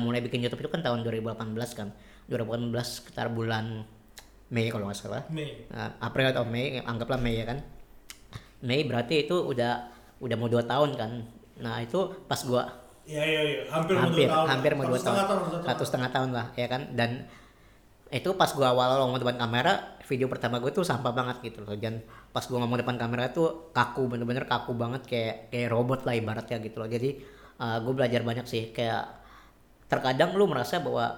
[0.03, 1.88] mulai bikin YouTube itu kan tahun 2018 kan.
[2.29, 3.87] 2018 sekitar bulan
[4.53, 5.25] Mei kalau nggak salah.
[5.33, 5.64] Mei.
[5.73, 7.78] Nah, April atau Mei anggaplah Mei ya kan
[8.62, 9.87] Mei berarti itu udah
[10.18, 11.11] udah mau dua tahun kan?
[11.62, 12.66] Nah itu pas gua
[13.09, 14.47] Iya iya iya, hampir mau hampir dua tahun.
[14.53, 15.16] hampir mau dua tahun.
[15.16, 16.83] satu satu setengah tahun lah ya kan?
[16.92, 17.11] Dan
[18.09, 21.77] itu pas gua awal ngomong depan kamera video pertama gue tuh sampah banget gitu loh
[21.77, 22.01] dan
[22.33, 26.57] pas gua ngomong depan kamera tuh kaku bener-bener kaku banget kayak kayak robot lah ibaratnya
[26.64, 26.88] gitu loh.
[26.88, 27.21] Jadi
[27.61, 28.73] uh, gue belajar banyak sih.
[28.73, 29.21] Kayak
[29.88, 31.16] terkadang lu merasa bahwa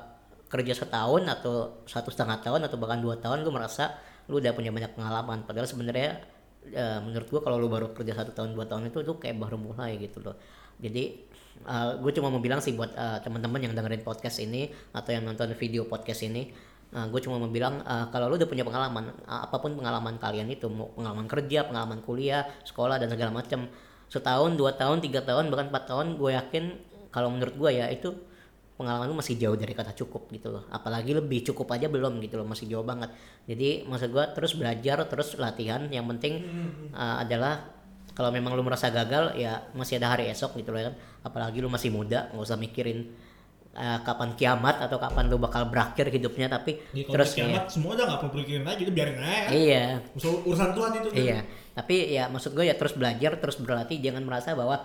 [0.51, 3.95] kerja setahun atau satu setengah tahun atau bahkan dua tahun lu merasa
[4.27, 5.47] lu udah punya banyak pengalaman.
[5.47, 6.23] Padahal sebenarnya
[6.69, 9.57] uh, menurut gua kalau lu baru kerja satu tahun dua tahun itu tuh kayak baru
[9.57, 10.37] mulai gitu loh.
[10.81, 11.31] Jadi
[11.69, 15.25] uh, gue cuma mau bilang sih buat uh, teman-teman yang dengerin podcast ini atau yang
[15.27, 16.49] nonton video podcast ini
[16.95, 20.17] uh, gue cuma mau bilang uh, kalau lu udah punya pengalaman uh, apa pun pengalaman
[20.17, 23.69] kalian itu mau pengalaman kerja pengalaman kuliah sekolah dan segala macam
[24.11, 26.65] setahun dua tahun tiga tahun bahkan empat tahun gue yakin
[27.15, 28.15] kalau menurut gue ya itu
[28.81, 30.65] pengalaman lu masih jauh dari kata cukup gitu loh.
[30.73, 33.13] Apalagi lebih cukup aja belum gitu loh masih jauh banget.
[33.45, 35.85] Jadi maksud gue terus belajar terus latihan.
[35.93, 36.35] Yang penting
[36.97, 37.69] uh, adalah
[38.17, 40.95] kalau memang lu merasa gagal ya masih ada hari esok gitu loh kan.
[41.21, 43.13] Apalagi lu masih muda nggak usah mikirin
[43.77, 47.95] uh, kapan kiamat atau kapan lu bakal berakhir hidupnya tapi Di terus terus kiamat semua
[47.95, 49.49] udah nggak perlu pikirin itu biarin aja.
[49.53, 49.85] iya.
[50.17, 51.09] Usul- Urusan Tuhan itu.
[51.15, 51.45] Iya,
[51.77, 54.81] tapi ya maksud gue ya terus belajar, terus berlatih, jangan merasa bahwa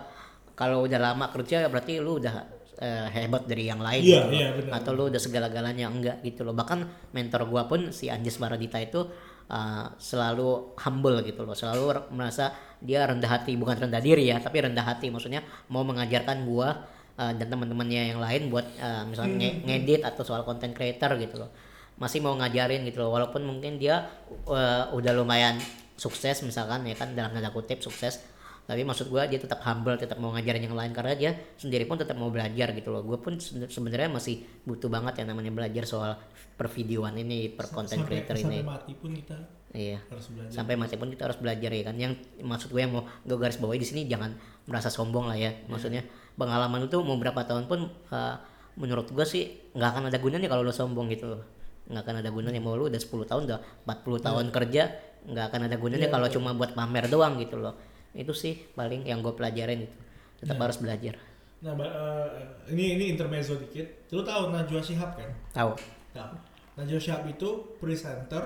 [0.56, 4.32] kalau udah lama kerja berarti lu udah eh, hebat dari yang lain Iya, gitu loh.
[4.36, 6.52] iya, atau lu udah segala-galanya enggak gitu loh.
[6.52, 9.04] Bahkan mentor gua pun si Anjas Baradita itu
[9.48, 14.60] uh, selalu humble gitu loh, selalu merasa dia rendah hati, bukan rendah diri ya, tapi
[14.60, 15.08] rendah hati.
[15.08, 15.40] Maksudnya
[15.72, 16.84] mau mengajarkan gua
[17.16, 21.40] uh, dan teman-temannya yang lain buat uh, misalnya nge- ngedit atau soal content creator gitu
[21.40, 21.50] loh.
[21.96, 23.08] Masih mau ngajarin gitu loh.
[23.16, 24.04] Walaupun mungkin dia
[24.44, 25.56] uh, udah lumayan
[25.96, 28.20] sukses misalkan ya kan dalam tanda kutip sukses
[28.66, 30.90] tapi maksud gua dia tetap humble tetap mau ngajarin yang lain.
[30.90, 33.06] Karena dia sendiri pun tetap mau belajar gitu loh.
[33.06, 36.18] Gue pun se- sebenarnya masih butuh banget yang namanya belajar soal
[36.58, 38.66] pervideoan ini per content sampai, creator sampai ini.
[38.66, 39.36] mati pun kita
[39.76, 40.00] iya.
[40.08, 40.50] harus belajar.
[40.56, 41.94] sampai mati pun kita harus belajar ya kan?
[41.94, 44.34] Yang maksud gue yang mau gue garis bawahi di sini jangan
[44.66, 45.54] merasa sombong lah ya.
[45.70, 46.02] Maksudnya
[46.34, 48.36] pengalaman itu mau berapa tahun pun uh,
[48.74, 51.38] menurut gue sih nggak akan ada gunanya kalau lo sombong gitu.
[51.38, 51.42] Loh
[51.86, 52.58] nggak akan ada gunanya.
[52.58, 54.82] Mau lu udah 10 tahun udah 40 tahun kerja
[55.26, 57.74] nggak akan ada gunanya kalau cuma buat pamer doang gitu loh
[58.16, 59.96] itu sih paling yang gue pelajarin itu
[60.38, 61.16] tetap harus belajar
[61.56, 62.28] Nah, eh,
[62.68, 64.12] ini ini intermezzo dikit.
[64.12, 65.30] Lu tahu Najwa Shihab kan?
[65.50, 65.72] tahu
[66.12, 66.34] Tahu.
[66.76, 68.44] Najwa Shihab itu presenter,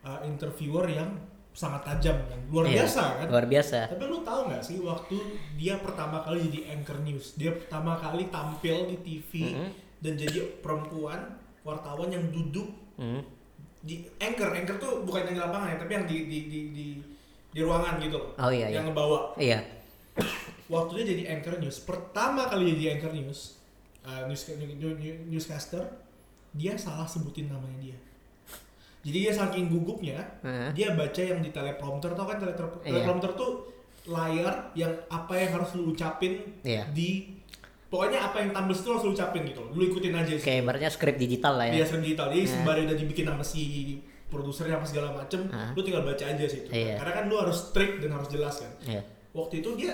[0.00, 3.26] eh, interviewer yang sangat tajam kan, luar Iya, biasa kan.
[3.28, 5.16] luar biasa Tapi lu tahu nggak sih waktu
[5.54, 9.68] dia pertama kali jadi anchor news, dia pertama kali tampil di TV Mhm.
[10.00, 11.20] dan jadi perempuan
[11.60, 13.20] wartawan yang duduk Hmm.
[13.80, 16.86] di anchor, anchor tuh bukan yang di lapangan ya, tapi yang di di di di,
[17.50, 18.30] di ruangan gitu loh.
[18.38, 18.90] Oh, iya, yang iya.
[18.90, 19.18] ngebawa.
[19.36, 19.58] iya
[20.72, 23.58] Waktu dia jadi anchor news, pertama kali jadi anchor news,
[24.06, 25.82] uh, news, news newscaster,
[26.54, 27.98] dia salah sebutin namanya dia.
[29.00, 30.70] Jadi dia saking gugupnya, Heeh.
[30.76, 32.54] dia baca yang di teleprompter tau kan Iya.
[32.84, 33.66] teleprompter tuh
[34.06, 36.86] layar yang apa yang harus lu ucapin Iya.
[36.92, 37.36] di
[37.90, 39.70] pokoknya apa yang tampil situ harus lu ucapin gitu loh.
[39.74, 42.52] lu ikutin aja sih kayak ibaratnya skrip digital lah ya sering digital jadi Nah.
[42.54, 43.60] sembari udah dibikin sama si
[44.30, 45.74] produsernya apa segala macem Hah?
[45.74, 46.96] lu tinggal baca aja sih itu Iya.
[46.96, 49.92] karena kan lu harus strict dan harus jelas kan iya waktu itu dia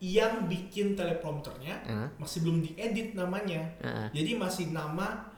[0.00, 2.08] yang bikin teleprompternya Hah?
[2.16, 4.06] masih belum diedit namanya Heeh.
[4.12, 5.30] jadi masih nama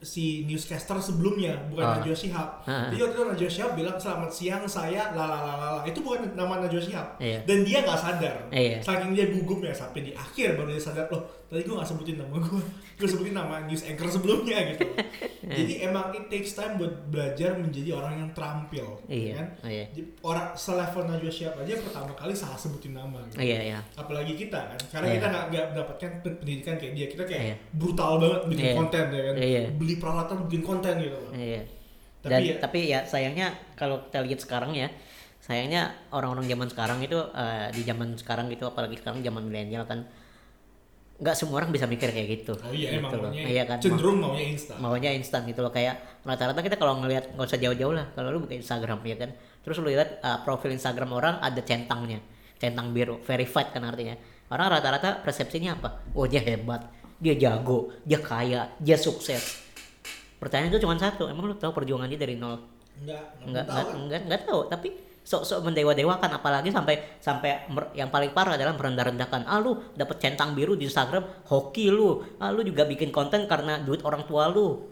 [0.00, 1.92] si newscaster sebelumnya bukan Ah.
[1.98, 2.48] Najwa Shihab.
[2.64, 2.88] Ah.
[2.88, 7.08] Jadi waktu itu Najwa Shihab bilang selamat siang saya lalalala itu bukan nama Najwa Shihab
[7.18, 7.44] Iya.
[7.44, 8.36] dan dia nggak sadar.
[8.50, 8.78] Iya.
[8.80, 12.38] Saking dia gugupnya sampai di akhir baru dia sadar loh tadi gue nggak sebutin nama
[12.38, 12.62] gue,
[12.94, 14.86] gue sebutin nama news anchor sebelumnya gitu.
[15.50, 19.48] Jadi emang it takes time buat belajar menjadi orang yang terampil, Iya, ya kan?
[19.66, 19.84] iya.
[19.90, 23.18] Jadi orang selevel Najwa Shihab aja pertama kali salah sebutin nama.
[23.26, 25.14] Gitu iya iya apalagi kita kan karena Iya.
[25.16, 27.56] kita nggak nggak mendapatkan pen- pendidikan kayak dia kita kayak Iya.
[27.72, 28.74] brutal banget bikin Iya.
[28.76, 29.62] konten ya kan Iya.
[29.74, 31.62] beli peralatan bikin konten gitu loh Iya.
[32.20, 34.86] Tapi Dan ya- tapi ya sayangnya kalau kita lihat sekarang ya,
[35.40, 40.04] sayangnya orang-orang zaman sekarang itu eh, di zaman sekarang gitu apalagi sekarang zaman milenial kan
[41.20, 42.56] nggak semua orang bisa mikir kayak gitu.
[42.56, 43.28] oh iya emang gitu loh.
[43.28, 43.78] maunya Iya kan.
[43.78, 44.76] cenderung maunya instan.
[44.80, 45.68] mau- maunya instan gitu loh.
[45.68, 48.08] Kayak rata-rata kita kalau ngelihat nggak usah jauh-jauh lah.
[48.16, 49.30] Kalau lu buka Instagram ya kan.
[49.60, 52.24] Terus lu lihat uh, profil Instagram orang ada centangnya.
[52.56, 54.16] Centang biru verified kan artinya.
[54.48, 56.08] Orang rata-rata persepsinya apa?
[56.16, 56.88] Oh dia hebat
[57.20, 59.60] dia jago dia kaya dia sukses.
[60.40, 62.56] Pertanyaan itu cuma satu emang lu tahu perjuangan dia dari nol?
[63.04, 64.00] Nggak nggak tahu nggak kan?
[64.08, 64.60] nggak nggak tahu.
[64.72, 64.88] Tapi
[65.30, 69.46] sok-sok mendewa-dewakan apalagi sampai sampai yang paling parah adalah merendah-rendahkan.
[69.46, 72.18] Ah lu dapat centang biru di Instagram hoki lu.
[72.42, 74.90] Ah lu juga bikin konten karena duit orang tua lu.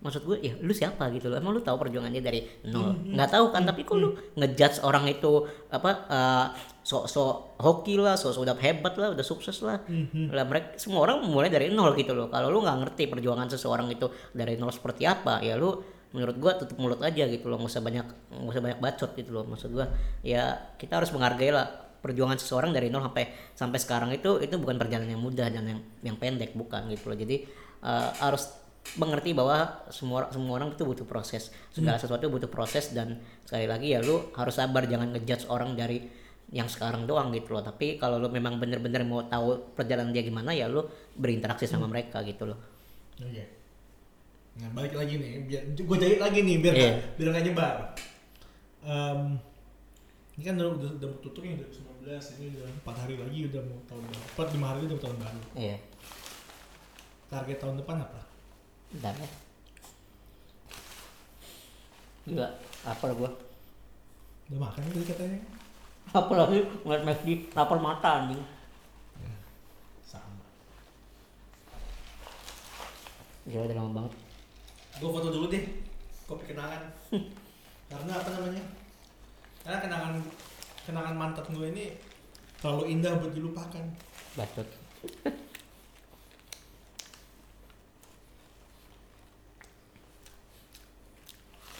[0.00, 1.38] Maksud gue ya lu siapa gitu loh?
[1.38, 3.14] Emang lu tahu perjuangannya dari nol?
[3.14, 6.46] Nggak tahu kan tapi kok lu ngejudge orang itu apa eh,
[6.82, 9.86] sok-sok hoki lah sok-sok udah hebat lah udah sukses lah.
[10.34, 12.26] Lah mereka semua orang mulai dari nol gitu loh.
[12.26, 16.58] Kalau lu nggak ngerti perjuangan seseorang itu dari nol seperti apa ya lu menurut gua
[16.58, 19.44] tutup mulut aja gitu loh nggak usah banyak nggak usah banyak bacot gitu loh.
[19.46, 19.86] Maksud gua
[20.26, 21.66] ya kita harus menghargai lah
[22.00, 25.80] perjuangan seseorang dari nol sampai sampai sekarang itu itu bukan perjalanan yang mudah dan yang
[26.00, 27.18] yang pendek bukan gitu loh.
[27.20, 27.36] Jadi
[27.84, 28.60] eh, harus
[28.96, 31.52] mengerti bahwa semua semua orang itu butuh proses.
[31.70, 36.00] Segala sesuatu butuh proses dan sekali lagi ya lu harus sabar jangan ngejudge orang dari
[36.50, 37.62] yang sekarang doang gitu loh.
[37.62, 40.82] Tapi kalau lu memang bener-bener mau tahu perjalanan dia gimana ya lu
[41.14, 42.58] berinteraksi sama mereka gitu loh.
[43.20, 43.59] Oke.
[44.58, 47.76] Nah balik lagi nih, biar gue jahit lagi nih biar nggak- biar nggak nyebar.
[48.80, 49.20] Em,
[50.34, 53.78] ini kan udah udah, udah tutup nih 2019 ini udah empat hari lagi udah mau
[53.86, 55.40] tahun baru, empat lima hari udah mau tahun baru.
[55.54, 55.76] iya
[57.28, 58.20] Target tahun depan apa?
[58.90, 59.28] bentar ya
[62.22, 62.48] Gila,
[62.82, 63.30] lapar gua
[64.48, 65.38] Udah makan tadi katanya?
[66.10, 68.42] apa lagi ngeliat McD lapar mata anjing
[70.02, 70.42] Sama.
[73.46, 74.12] ya udah lama banget
[75.00, 75.64] Gue foto dulu deh,
[76.28, 76.92] kopi kenangan.
[77.90, 78.62] Karena apa namanya?
[79.64, 80.12] Karena kenangan
[80.84, 81.84] kenangan mantan gue ini
[82.60, 83.84] terlalu indah buat dilupakan.
[84.36, 84.68] bacot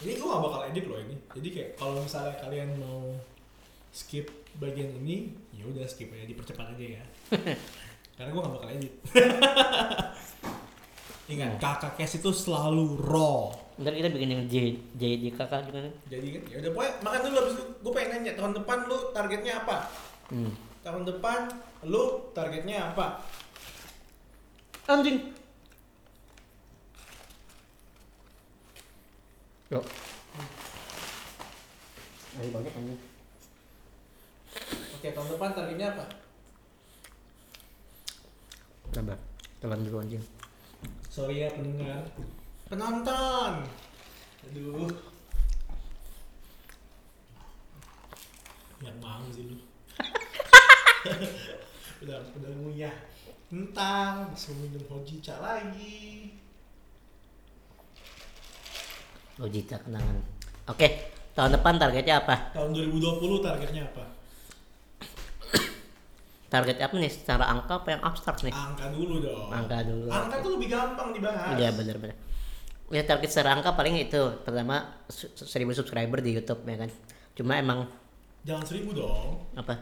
[0.00, 1.12] Ini gue gak bakal edit loh ini.
[1.37, 3.12] Jadi kayak kalau misalnya kalian mau
[3.92, 7.04] skip bagian ini, ya udah skip aja dipercepat aja ya.
[8.16, 8.92] Karena gue gak bakal edit.
[11.31, 13.55] Ingat, kakak Kes itu selalu raw.
[13.81, 17.21] ntar kita bikin yang J J J kakak juga Jadi kan, ya udah pokoknya makan
[17.25, 19.77] dulu abis itu gue pengen nanya tahun depan lu targetnya apa?
[20.29, 20.53] hmm.
[20.85, 21.40] Tahun depan
[21.88, 22.03] lu
[22.37, 23.07] targetnya apa?
[24.90, 25.33] anjing
[29.71, 29.87] Yuk.
[32.37, 33.01] Ayo banyak anjing.
[34.99, 36.05] Oke, tahun depan targetnya apa?
[38.90, 39.19] Sabar.
[39.62, 40.39] Telan dulu anjing.
[41.20, 42.00] Sorry ya pendengar.
[42.72, 43.52] Penonton.
[44.48, 44.88] Aduh.
[48.80, 49.61] Yang mau sih lu.
[52.09, 52.96] udah udah ngunyah.
[53.52, 56.40] Entang, disuruh minum hojicha lagi.
[59.37, 60.24] Logita kenangan.
[60.72, 62.56] Oke, tahun depan targetnya apa?
[62.56, 64.19] Tahun 2020 targetnya apa?
[66.51, 67.09] Target apa nih?
[67.09, 68.51] Secara angka apa yang abstrak nih?
[68.51, 69.49] Angka dulu dong.
[69.49, 70.11] Angka dulu.
[70.11, 71.55] Angka tuh lebih gampang dibahas.
[71.55, 72.17] Iya benar-benar.
[72.91, 76.91] Ya target secara angka paling itu pertama 1000 subscriber di YouTube ya kan.
[77.39, 77.87] Cuma emang
[78.43, 79.47] Jangan seribu dong.
[79.55, 79.79] apa?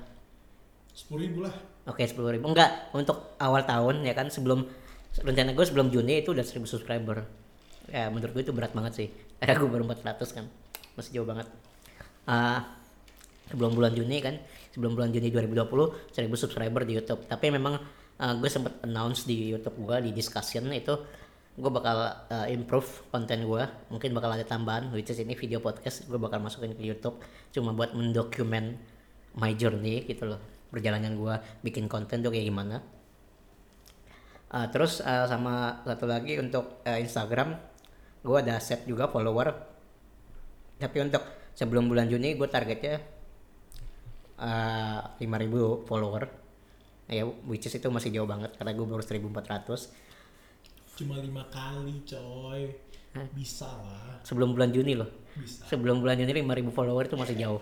[0.92, 1.54] Sepuluh ribu lah.
[1.88, 4.60] Oke 10.000 ribu enggak untuk awal tahun ya kan sebelum
[5.24, 7.24] rencana gue sebelum Juni itu udah 1000 subscriber
[7.88, 9.08] ya menurut gue itu berat banget sih
[9.40, 10.44] karena gue baru 400 kan
[11.00, 11.48] masih jauh banget
[12.28, 12.76] Ah,
[13.48, 14.36] sebelum bulan Juni kan
[14.72, 17.24] sebelum bulan Juni 2020 1000 subscriber di YouTube.
[17.26, 17.80] Tapi memang
[18.20, 20.94] ah, gue sempet announce di YouTube gue di discussion itu
[21.58, 26.06] gue bakal ah, improve konten gue mungkin bakal ada tambahan which is ini video podcast
[26.06, 27.18] gue bakal masukin ke YouTube.
[27.50, 28.78] Cuma buat mendokumen
[29.38, 31.34] my journey gitu loh perjalanan gue
[31.64, 32.84] bikin konten tuh kayak gimana.
[34.48, 37.56] Ah, terus ah, sama satu lagi untuk eh, Instagram
[38.24, 39.48] gue ada set juga follower.
[40.78, 41.24] Tapi untuk
[41.58, 43.17] sebelum bulan Juni gue targetnya
[44.38, 46.22] ah, 5000 follower
[47.08, 50.06] ya which is itu masih jauh banget karena gue baru 1400
[50.98, 52.74] Cuma lima kali coy.
[53.14, 53.24] Hah?
[53.32, 54.18] Bisa lah.
[54.20, 55.64] sebelum bulan Juni loh Bisa.
[55.64, 57.60] sebelum bulan Juni 5000 follower itu masih jauh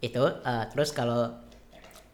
[0.00, 1.28] itu ah, terus kalau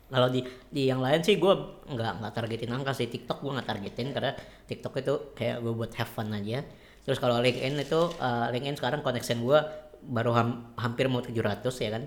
[0.08, 1.54] kalau di di yang lain sih gue
[1.86, 4.32] nggak nggak targetin angka sih TikTok gue nggak targetin karena
[4.66, 6.64] TikTok itu kayak gue buat have fun aja
[7.04, 9.58] terus kalau LinkedIn itu ah, LinkedIn sekarang connection gue
[10.04, 12.04] baru ham- hampir mau 700 ya kan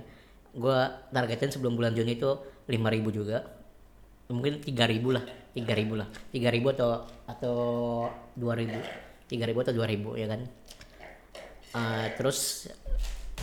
[0.57, 0.77] gue
[1.13, 2.29] targetin sebelum bulan Juni itu
[2.65, 3.37] 5000 juga.
[4.27, 5.23] Mungkin 3000 lah
[5.55, 6.07] 3000 lah.
[6.33, 6.89] 3000 atau
[7.29, 7.57] atau
[8.35, 8.81] 2000
[9.29, 10.41] 3000 atau 2000 ya kan?
[11.77, 12.67] Ah, terus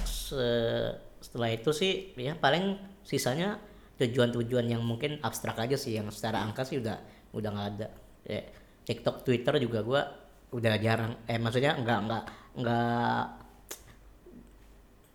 [0.05, 3.61] se- setelah itu sih ya paling sisanya
[4.01, 6.99] tujuan-tujuan yang mungkin abstrak aja sih yang secara angka sih udah
[7.33, 7.89] udah nggak ada.
[8.27, 8.43] Ya,
[8.89, 10.03] TikTok Twitter juga gua
[10.51, 11.15] udah jarang.
[11.31, 12.23] Eh maksudnya nggak nggak
[12.59, 13.44] nggak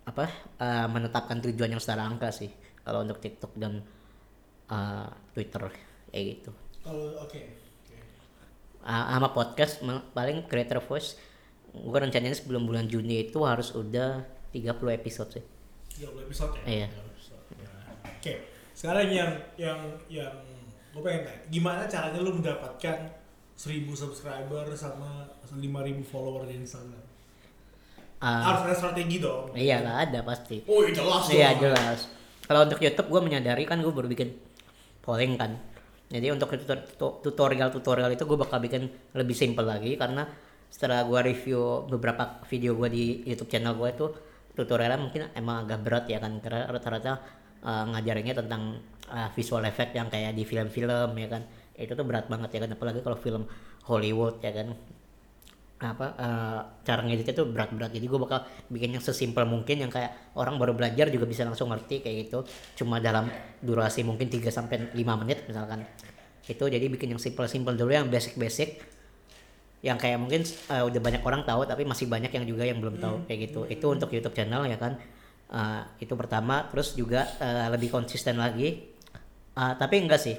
[0.09, 0.25] apa
[0.57, 2.49] eh, menetapkan tujuan yang secara angka sih
[2.81, 3.85] kalau untuk TikTok dan
[4.69, 5.63] eh, Twitter
[6.09, 7.39] kayak gitu Kalau oke.
[7.85, 7.95] Oke.
[8.81, 9.83] Ah, sama podcast
[10.15, 11.19] paling creator voice
[11.69, 15.45] gue rencananya sebelum bulan Juni itu harus udah 30 episode sih
[15.99, 16.63] 30 episode ya.
[16.65, 16.87] Iya.
[16.89, 17.43] 30 episode.
[18.19, 18.33] Oke,
[18.71, 20.33] sekarang yang yang yang
[20.95, 22.97] gue pengen tanya, gimana caranya lu mendapatkan
[23.59, 27.08] 1000 subscriber sama 5000 follower di Instagram?
[28.19, 29.55] Ah, Harus ada strategi dong.
[29.55, 30.59] iya lah ada pasti.
[30.67, 31.35] Oh, iya jelas dong.
[31.39, 31.99] Iya jelas.
[32.43, 34.35] Kalau untuk YouTube gue menyadari kan gue baru bikin
[34.99, 35.55] polling kan.
[36.09, 36.49] Jadi untuk
[37.23, 40.25] tutorial-tutorial itu gue bakal bikin lebih simple lagi karena
[40.67, 44.05] setelah gue review beberapa video gue di YouTube channel gue itu
[44.53, 47.13] tutorialnya mungkin emang agak berat ya kan karena rata-rata
[47.63, 48.77] uh, ngajarinnya tentang
[49.09, 51.41] uh, visual effect yang kayak di film-film ya kan
[51.79, 53.43] itu tuh berat banget ya kan apalagi kalau film
[53.87, 54.75] Hollywood ya kan
[55.79, 57.95] apa eh, cara ngeditnya tuh berat-berat.
[57.95, 61.71] Jadi gue bakal bikin yang sesimpel mungkin yang kayak orang baru belajar juga bisa langsung
[61.71, 62.43] ngerti kayak gitu.
[62.83, 63.31] Cuma dalam
[63.63, 65.87] durasi mungkin 3 sampai 5 menit misalkan.
[66.43, 68.83] Itu jadi bikin yang simple-simple dulu yang basic-basic.
[69.79, 72.99] Yang kayak mungkin eh, udah banyak orang tahu tapi masih banyak yang juga yang belum
[72.99, 73.63] tahu kayak gitu.
[73.71, 74.99] Itu untuk YouTube channel ya kan?
[75.47, 76.67] Eh, itu pertama.
[76.67, 78.83] Terus juga eh, lebih konsisten lagi.
[79.55, 80.35] Eh, tapi enggak sih.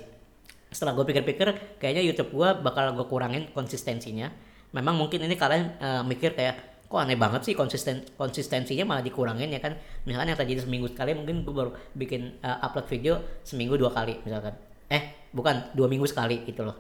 [0.69, 6.03] Setelah gue pikir-pikir kayaknya YouTube gue bakal gue kurangin konsistensinya memang mungkin ini kalian eh,
[6.07, 9.79] mikir kayak kok aneh banget sih konsisten konsistensinya malah dikurangin ya kan?
[10.07, 13.15] Misalkan yang tadi seminggu sekali mungkin gue baru bikin eh, upload video
[13.47, 14.55] seminggu dua kali misalkan.
[14.91, 16.77] Eh bukan dua minggu sekali gitu loh.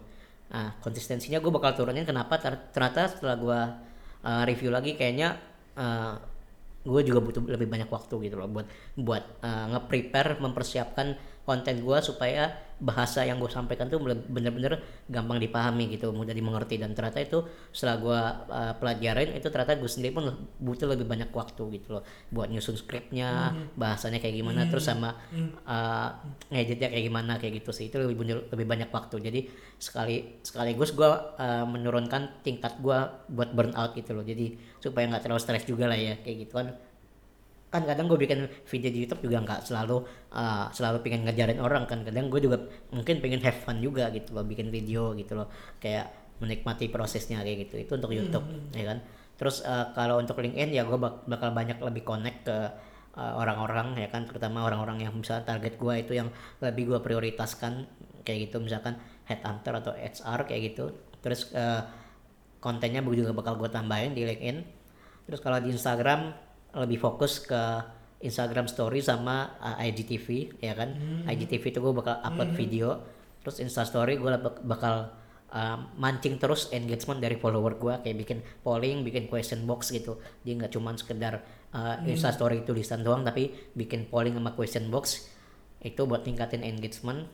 [0.50, 2.02] Nah konsistensinya gue bakal turunin.
[2.02, 2.42] Kenapa?
[2.42, 3.60] Ter- ternyata setelah gue
[4.26, 5.38] eh, review lagi kayaknya
[5.78, 6.14] eh,
[6.80, 11.12] gue juga butuh lebih banyak waktu gitu loh buat buat uh, nge-prepare mempersiapkan
[11.50, 16.78] konten gue supaya bahasa yang gue sampaikan tuh bener- bener-bener gampang dipahami gitu mudah dimengerti.
[16.80, 17.42] Dan ternyata itu
[17.74, 20.24] setelah gue uh, pelajarin itu ternyata gue sendiri pun
[20.62, 25.12] butuh lebih banyak waktu gitu loh buat nyusun skripnya bahasanya kayak gimana terus sama
[25.66, 26.08] uh,
[26.48, 27.92] ngeditnya kayak gimana kayak gitu sih.
[27.92, 29.16] Itu lebih bener- lebih banyak waktu.
[29.20, 29.40] Jadi
[29.76, 34.24] sekali sekaligus gue uh, menurunkan tingkat gue buat burnout gitu loh.
[34.24, 36.72] Jadi supaya nggak terlalu stres juga lah ya kayak gitu kan
[37.70, 40.02] kan kadang gue bikin video di YouTube juga nggak selalu
[40.34, 42.02] uh, selalu pengen ngajarin orang kan.
[42.02, 42.58] Kadang gue juga
[42.90, 45.46] mungkin pengen have fun juga gitu loh bikin video gitu loh.
[45.78, 46.10] Kayak
[46.42, 47.78] menikmati prosesnya kayak gitu.
[47.78, 48.98] Itu untuk YouTube ya kan?
[49.38, 52.58] Terus uh, kalau untuk LinkedIn ya gue bak- bakal banyak lebih connect ke
[53.14, 54.26] uh, orang-orang ya kan?
[54.26, 56.28] Terutama orang-orang yang misalnya target gue itu yang
[56.58, 57.86] lebih gue prioritaskan.
[58.26, 58.98] Kayak gitu misalkan
[59.30, 60.90] headhunter atau HR kayak gitu.
[61.22, 61.86] Terus uh,
[62.58, 64.58] kontennya juga bakal gue tambahin di LinkedIn.
[65.30, 67.62] Terus kalau di Instagram lebih fokus ke
[68.20, 70.92] Instagram Story sama uh, IGTV ya kan?
[71.26, 72.88] IGTV itu gue bakal upload video
[73.40, 74.28] terus Insta Story gue
[74.68, 75.08] bakal
[75.50, 80.20] uh, mancing terus engagement dari follower gue kayak bikin polling bikin question box gitu.
[80.44, 81.40] Dia nggak cuman sekedar
[81.72, 85.32] uh, Insta Story tulisan doang tapi bikin polling sama question box.
[85.80, 87.24] Itu buat tingkatin engagement.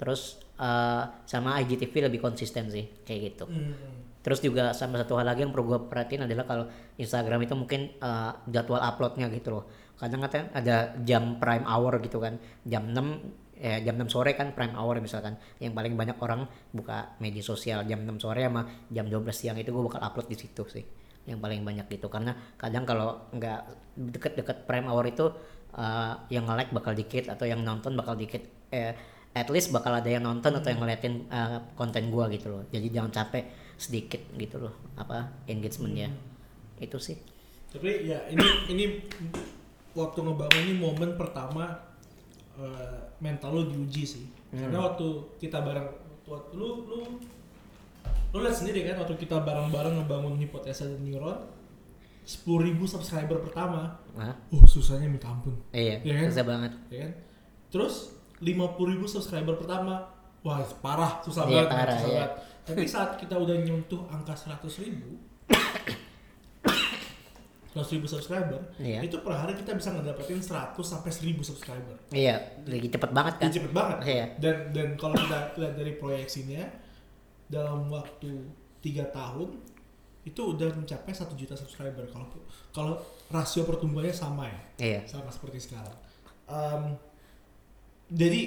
[0.00, 4.02] Terus uh, sama IGTV lebih konsisten sih kayak gitu Hmm.
[4.22, 7.90] Terus juga sama satu hal lagi yang perlu gue perhatiin adalah kalau Instagram itu mungkin
[7.98, 9.64] uh, jadwal uploadnya gitu loh.
[9.98, 12.38] Kadang katanya ada jam prime hour gitu kan.
[12.62, 15.34] Jam 6 ya jam 6 sore kan prime hour misalkan.
[15.58, 18.62] Yang paling banyak orang buka media sosial jam 6 sore sama
[18.94, 20.86] jam 12 siang itu gue bakal upload di situ sih.
[21.26, 23.60] Yang paling banyak gitu karena kadang kalau nggak
[23.98, 25.34] deket-deket prime hour itu
[25.74, 28.70] uh, yang nge-like bakal dikit atau yang nonton bakal dikit.
[28.70, 28.94] Eh,
[29.32, 32.62] at least bakal ada yang nonton atau yang ngeliatin uh, konten gua gitu loh.
[32.68, 33.44] Jadi jangan capek
[33.76, 36.12] sedikit gitu loh apa engagementnya.
[36.78, 37.16] Itu sih.
[37.72, 38.84] Tapi ya ini ini
[39.96, 41.72] waktu ngebangun ini momen pertama
[42.60, 44.24] eh, mental lu diuji sih.
[44.52, 45.08] Karena waktu
[45.40, 45.88] kita bareng
[46.28, 46.98] waktu lu lu
[48.32, 51.40] lu lihat sendiri kan waktu kita bareng-bareng ngebangun hipotesa dan neuron
[52.22, 56.26] 10.000 subscriber pertama, Nah, oh susahnya minta ampun, iya, Iya kan?
[56.30, 56.72] susah banget.
[56.86, 57.12] ya kan?
[57.66, 57.94] Terus
[58.42, 58.74] 50.000
[59.06, 60.02] subscriber pertama,
[60.42, 62.18] wah parah, susah Iya, banget, parah, susah iya.
[62.18, 62.32] banget.
[62.62, 64.90] Tapi saat kita udah nyentuh angka 100.000
[67.72, 69.00] 100.000 subscriber, Iya.
[69.00, 71.96] itu per hari kita bisa ngedapetin 100 sampai 1000 subscriber.
[72.12, 73.48] Iya, lagi cepet banget kan.
[73.48, 73.98] Ini cepet banget.
[74.04, 74.24] Iya.
[74.36, 76.68] Dan dan kalau kita lihat dari proyeksinya
[77.48, 78.28] dalam waktu
[78.84, 79.56] tiga tahun
[80.22, 82.28] itu udah mencapai satu juta subscriber kalau
[82.70, 82.94] kalau
[83.26, 85.00] rasio pertumbuhannya sama ya Iya.
[85.08, 85.96] sama seperti sekarang.
[86.46, 86.92] Em,
[88.12, 88.40] jadi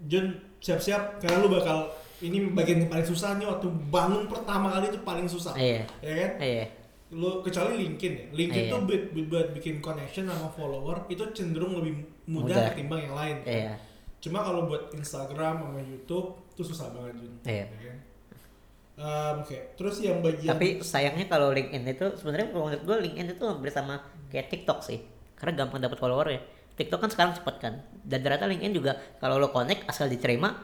[0.00, 0.26] John
[0.58, 5.00] siap-siap karena lu bakal ini bagian yang paling susah nih waktu bangun pertama kali itu
[5.00, 5.84] paling susah Iya.
[6.00, 6.64] ya kan Iya.
[7.10, 8.72] lu kecuali LinkedIn ya LinkedIn Iya.
[8.72, 12.70] tuh buat, buat bikin connection sama follower itu cenderung lebih mudah, Mudah.
[12.70, 13.50] ketimbang yang lain kan?
[13.50, 13.72] Iya.
[14.20, 17.32] Cuma kalau buat Instagram sama YouTube itu susah banget Jun.
[17.42, 17.64] Iya.
[17.66, 17.98] Ya kan?
[19.00, 23.32] Em, Oke, terus yang bagian Tapi sayangnya kalau LinkedIn itu sebenarnya kalau menurut gue LinkedIn
[23.32, 23.96] itu hampir sama
[24.28, 25.00] kayak TikTok sih.
[25.34, 26.40] Karena gampang dapat follower ya.
[26.80, 27.72] TikTok kan sekarang cepet kan.
[28.00, 30.56] Dan ternyata LinkedIn juga kalau lo connect asal diterima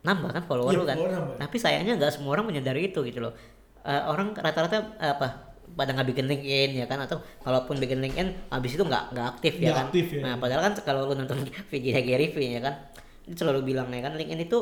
[0.00, 0.96] nambah kan follower Iya, lo kan.
[0.98, 1.36] nambah.
[1.38, 3.32] Tapi sayangnya nggak semua orang menyadari itu gitu loh.
[3.80, 5.28] Eh, orang rata-rata eh, apa
[5.66, 9.52] pada nggak bikin LinkedIn ya kan atau kalaupun bikin LinkedIn habis itu nggak nggak aktif
[9.56, 10.20] ya Nggak kan aktif ya.
[10.20, 11.40] nah padahal kan kalau lu nonton
[11.72, 12.74] video Gary Vee ya kan
[13.24, 14.58] dia selalu bilang ya kan LinkedIn itu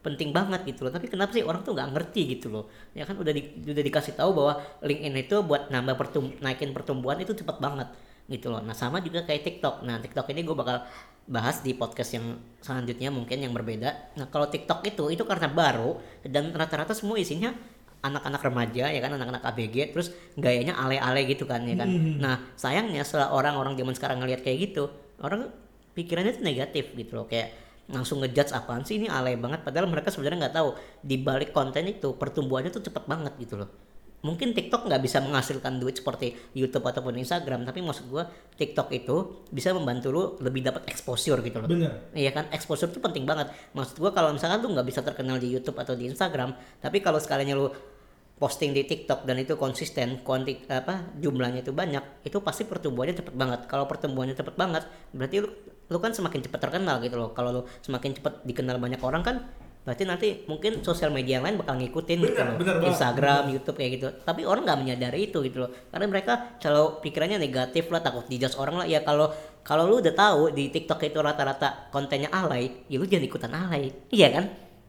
[0.00, 3.14] penting banget gitu loh tapi kenapa sih orang tuh nggak ngerti gitu loh ya kan
[3.14, 7.56] udah di, udah dikasih tahu bahwa LinkedIn itu buat nambah pertum naikin pertumbuhan itu cepet
[7.58, 7.86] banget
[8.26, 8.62] gitu loh.
[8.62, 9.86] Nah sama juga kayak TikTok.
[9.86, 10.82] Nah TikTok ini gue bakal
[11.26, 14.14] bahas di podcast yang selanjutnya mungkin yang berbeda.
[14.18, 17.54] Nah kalau TikTok itu itu karena baru dan rata-rata semua isinya
[18.02, 21.88] anak-anak remaja ya kan anak-anak ABG terus gayanya ale-ale gitu kan ya kan.
[22.18, 24.90] Nah sayangnya setelah orang-orang zaman sekarang ngelihat kayak gitu
[25.22, 25.50] orang
[25.94, 27.26] pikirannya itu negatif gitu loh.
[27.26, 27.54] Kayak
[27.86, 29.62] langsung ngejudge apaan sih ini alay banget?
[29.62, 30.74] Padahal mereka sebenarnya nggak tahu.
[31.02, 33.70] Di balik konten itu pertumbuhannya tuh cepet banget gitu loh
[34.26, 38.26] mungkin TikTok nggak bisa menghasilkan duit seperti YouTube ataupun Instagram tapi maksud gua
[38.58, 42.10] TikTok itu bisa membantu lu lebih dapat exposure gitu loh Bener.
[42.10, 43.54] Iya kan exposure itu penting banget.
[43.76, 47.22] Maksud gua kalau misalkan lu nggak bisa terkenal di YouTube atau di Instagram, tapi kalau
[47.22, 47.68] sekalinya lu
[48.36, 53.32] posting di TikTok dan itu konsisten, kuanti apa jumlahnya itu banyak, itu pasti pertumbuhannya cepet
[53.32, 53.60] banget.
[53.64, 54.84] Kalau pertumbuhannya cepet banget,
[55.16, 55.48] berarti lu
[55.86, 57.30] lu kan semakin cepat terkenal gitu loh.
[57.32, 59.36] Kalau lu semakin cepat dikenal banyak orang kan
[59.86, 62.58] berarti nanti mungkin sosial media yang lain bakal ngikutin gitu Bener, loh.
[62.58, 64.08] bener Instagram, YouTube kayak gitu.
[64.26, 65.70] Tapi orang nggak menyadari itu gitu loh.
[65.94, 68.86] Karena mereka selalu pikirannya negatif lah, takut dijudge orang lah.
[68.90, 69.30] Ya kalau
[69.62, 73.94] kalau lu udah tahu di TikTok itu rata-rata kontennya alay, ya lu jangan ikutan alay.
[74.10, 74.44] Iya kan?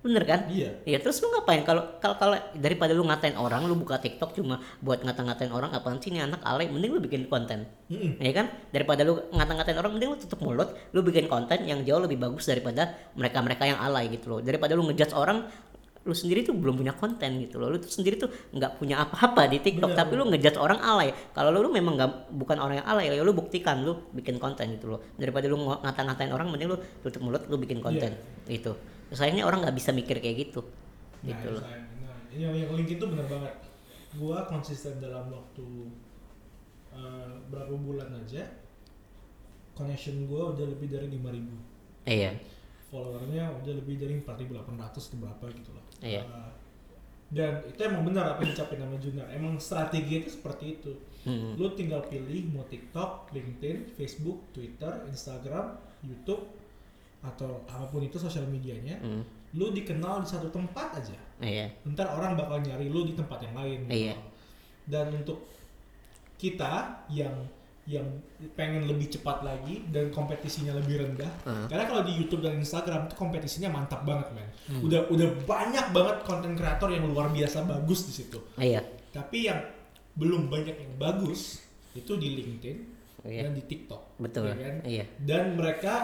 [0.07, 0.47] Bener kan?
[0.47, 0.71] Iya.
[0.87, 4.63] Iya terus lu ngapain kalau kalau kalau daripada lu ngatain orang lu buka TikTok cuma
[4.79, 7.67] buat ngata-ngatain orang apaan sih ini anak alay mending lu bikin konten.
[7.91, 8.15] Mm-mm.
[8.23, 8.47] Ya kan?
[8.71, 12.47] Daripada lu ngata-ngatain orang mending lu tutup mulut, lu bikin konten yang jauh lebih bagus
[12.47, 14.39] daripada mereka-mereka yang alay gitu loh.
[14.39, 15.43] Daripada lu ngejudge orang
[16.07, 17.67] lu sendiri tuh belum punya konten gitu loh.
[17.67, 21.11] Lu tuh sendiri tuh nggak punya apa-apa di TikTok Bener, tapi lu ngejudge orang alay.
[21.35, 24.79] Kalau lu, lu memang nggak bukan orang yang alay, ya lu buktikan lu bikin konten
[24.79, 25.03] gitu loh.
[25.19, 28.15] Daripada lu ngata-ngatain orang mending lu tutup mulut lu bikin konten.
[28.47, 28.71] Gitu.
[29.11, 30.61] Sayangnya orang nggak bisa mikir kayak gitu.
[30.63, 31.63] Nah, Gitu loh.
[31.63, 31.77] Nah,
[32.31, 33.53] ini yang, yang LinkedIn tuh bener banget.
[34.15, 35.65] Gua konsisten dalam waktu
[36.91, 38.43] eh, berapa bulan aja.
[39.77, 41.53] Connection gua udah lebih dari 5000
[42.07, 42.31] Iya.
[42.87, 44.55] followernya udah lebih dari 4.800
[45.11, 45.83] atau berapa gitu loh.
[45.99, 46.23] Iya.
[46.23, 46.51] Uh,
[47.27, 49.27] dan itu emang benar apa yang dicapai nama Junar.
[49.27, 50.95] Emang strategi itu seperti itu.
[51.27, 51.59] Hmm.
[51.59, 56.47] Lu tinggal pilih mau TikTok, LinkedIn, Facebook, Twitter, Instagram, YouTube
[57.21, 58.97] atau apa pun itu sosial medianya.
[58.99, 59.23] Hmm.
[59.55, 61.17] Lu dikenal di satu tempat aja.
[61.39, 61.71] Iya.
[61.85, 63.79] Ntar orang bakal nyari lu di tempat yang lain.
[63.87, 64.13] gitu Iya.
[64.13, 64.23] loh.
[64.87, 65.39] Dan untuk
[66.37, 67.33] kita yang
[67.87, 68.03] yang
[68.59, 71.31] pengen lebih cepat lagi dan kompetisinya lebih rendah.
[71.47, 71.71] Hmm.
[71.71, 74.43] Karena kalau di YouTube dan Instagram itu kompetisinya mantap banget, men.
[74.67, 74.83] Hmm.
[74.83, 78.43] Udah udah banyak banget konten kreator yang luar biasa bagus di situ.
[78.59, 78.83] Iya.
[79.15, 79.63] Tapi yang
[80.19, 81.63] belum banyak yang bagus
[81.95, 82.77] itu di LinkedIn
[83.23, 83.47] Iya.
[83.47, 84.19] dan di TikTok.
[84.19, 84.51] Betul.
[84.51, 84.75] ya kan?
[84.83, 85.05] Iya.
[85.23, 85.95] Dan mereka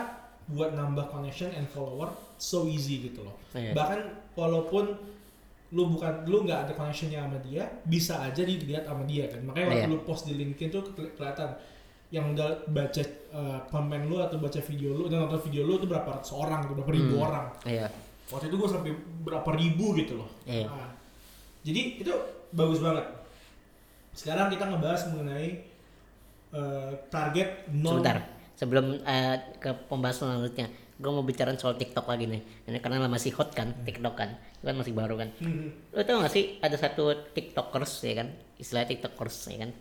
[0.52, 3.36] buat nambah connection and follower so easy gitu loh.
[3.56, 3.72] Iya.
[3.72, 4.00] Bahkan
[4.36, 4.86] walaupun
[5.74, 9.42] lu bukan lu nggak ada connectionnya sama dia, bisa aja dilihat sama dia kan.
[9.42, 9.94] Makanya waktu Iya.
[9.94, 11.50] lu post di LinkedIn tuh keli- kelihatan
[12.14, 13.02] yang udah baca
[13.34, 16.62] uh, komen lu atau baca video lu dan nonton video lu itu berapa ratus orang,
[16.62, 17.26] gitu, berapa ribu Hmm.
[17.26, 17.46] orang.
[17.66, 17.88] Iya.
[18.30, 18.92] Waktu itu gue sampai
[19.26, 20.30] berapa ribu gitu loh.
[20.46, 20.70] Iya.
[20.70, 20.94] Nah,
[21.66, 22.14] jadi itu
[22.54, 23.06] bagus banget.
[24.14, 25.50] Sekarang kita ngebahas mengenai
[26.54, 28.22] uh, target non Sebentar,
[28.56, 32.42] sebelum eh, ke pembahasan selanjutnya, gue mau bicara soal TikTok lagi nih.
[32.70, 35.30] Ini karena masih hot kan, TikTok kan, itu kan masih baru kan.
[35.42, 35.74] Hmm.
[35.92, 38.28] Lo tau gak sih ada satu TikTokers ya kan,
[38.58, 39.72] istilah TikTokers ya kan,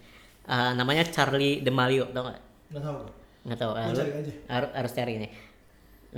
[0.43, 2.41] Eh, namanya Charlie Demalio, tau gak?
[2.75, 3.13] Nggak tahu gue.
[3.47, 3.73] Nggak tahu.
[3.79, 4.03] eh, aja.
[4.51, 5.31] harus harus cari nih.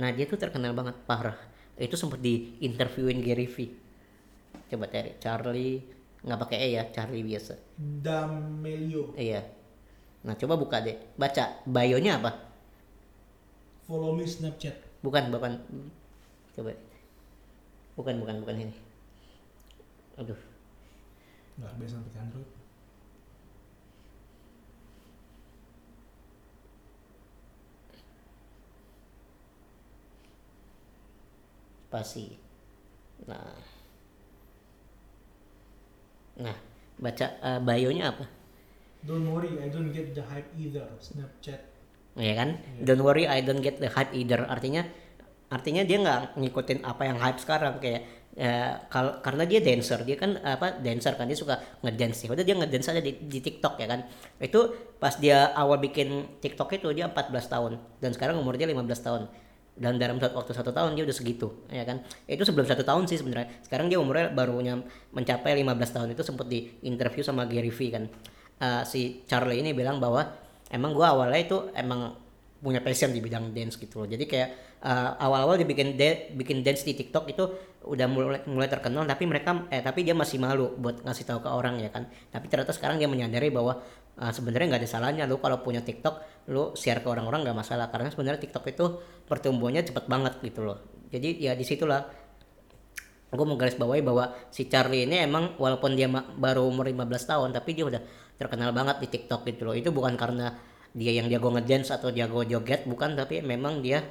[0.01, 1.37] Nah dia tuh terkenal banget parah.
[1.77, 3.69] Itu sempat di interviewin Gary Vee.
[4.65, 5.77] Coba cari Charlie
[6.25, 7.53] nggak pakai e ya, Charlie biasa.
[7.77, 9.13] Damelio.
[9.13, 9.45] Iya.
[10.25, 12.31] Nah coba buka deh, baca bio-nya apa?
[13.85, 14.73] Follow me Snapchat.
[15.05, 15.61] Bukan, bukan.
[16.57, 16.73] Coba.
[17.93, 18.75] Bukan, bukan, bukan ini.
[20.17, 20.39] Aduh.
[21.61, 22.49] Nggak biasa pakai Android.
[31.93, 32.25] Pasti.
[33.29, 33.53] Nah.
[36.35, 36.57] Nah,
[36.99, 38.25] baca eh, bio-nya apa?
[39.05, 40.89] Don't worry, I don't get the hype either.
[40.97, 41.74] Snapchat.
[42.15, 42.49] Ya kan?
[42.79, 42.83] Iya.
[42.87, 44.47] Don't worry, I don't get the hype either.
[44.47, 44.87] Artinya
[45.51, 48.01] artinya dia nggak ngikutin apa yang hype sekarang kayak
[48.33, 52.25] ya, kal- karena dia dancer, dia kan apa dancer kan dia suka ngedance.
[52.27, 54.07] Ya udah dia ngedance aja di, di TikTok ya kan.
[54.39, 58.79] Itu pas dia awal bikin TikTok itu dia 14 tahun dan sekarang umur dia 15
[59.05, 59.23] tahun.
[59.75, 61.99] Dan dalam waktu satu tahun dia udah segitu, ya kan?
[62.31, 63.59] Itu sebelum satu tahun sih sebenarnya.
[63.59, 64.63] Sekarang dia umurnya baru
[65.11, 68.07] mencapai 15 tahun itu sempat di interview sama Gary Vee kan.
[68.55, 70.23] Eh, si Charlie ini bilang bahwa
[70.75, 72.19] emang gua awalnya itu emang
[72.59, 74.07] punya passion di bidang dance gitu loh.
[74.09, 74.49] Jadi kayak
[74.81, 77.43] uh, awal-awal dia bikin de- bikin dance di TikTok itu
[77.85, 81.49] udah mulai mulai terkenal tapi mereka eh tapi dia masih malu buat ngasih tahu ke
[81.49, 82.09] orang ya kan.
[82.33, 83.79] Tapi ternyata sekarang dia menyadari bahwa
[84.17, 87.87] uh, sebenarnya nggak ada salahnya lu kalau punya TikTok lu share ke orang-orang nggak masalah
[87.93, 88.85] karena sebenarnya TikTok itu
[89.29, 90.81] pertumbuhannya cepat banget gitu loh.
[91.13, 92.24] Jadi ya di situlah
[93.33, 97.49] gue mau garis bawahi bahwa si Charlie ini emang walaupun dia baru umur 15 tahun
[97.51, 98.01] tapi dia udah
[98.35, 99.75] terkenal banget di TikTok gitu loh.
[99.75, 100.55] Itu bukan karena
[100.95, 104.05] dia yang jago ngedance atau jago joget bukan tapi memang dia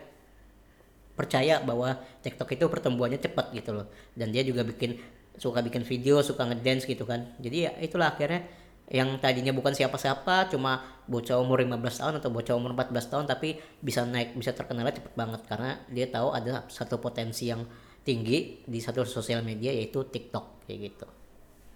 [1.15, 3.87] percaya bahwa TikTok itu pertumbuhannya cepat gitu loh.
[4.13, 4.99] Dan dia juga bikin
[5.35, 7.35] suka bikin video suka ngedance gitu kan.
[7.39, 8.45] Jadi ya itulah akhirnya
[8.93, 13.57] yang tadinya bukan siapa-siapa cuma bocah umur 15 tahun atau bocah umur 14 tahun tapi
[13.81, 15.41] bisa naik bisa terkenalnya cepet banget.
[15.49, 17.65] Karena dia tahu ada satu potensi yang
[18.05, 21.07] tinggi di satu sosial media yaitu TikTok kayak gitu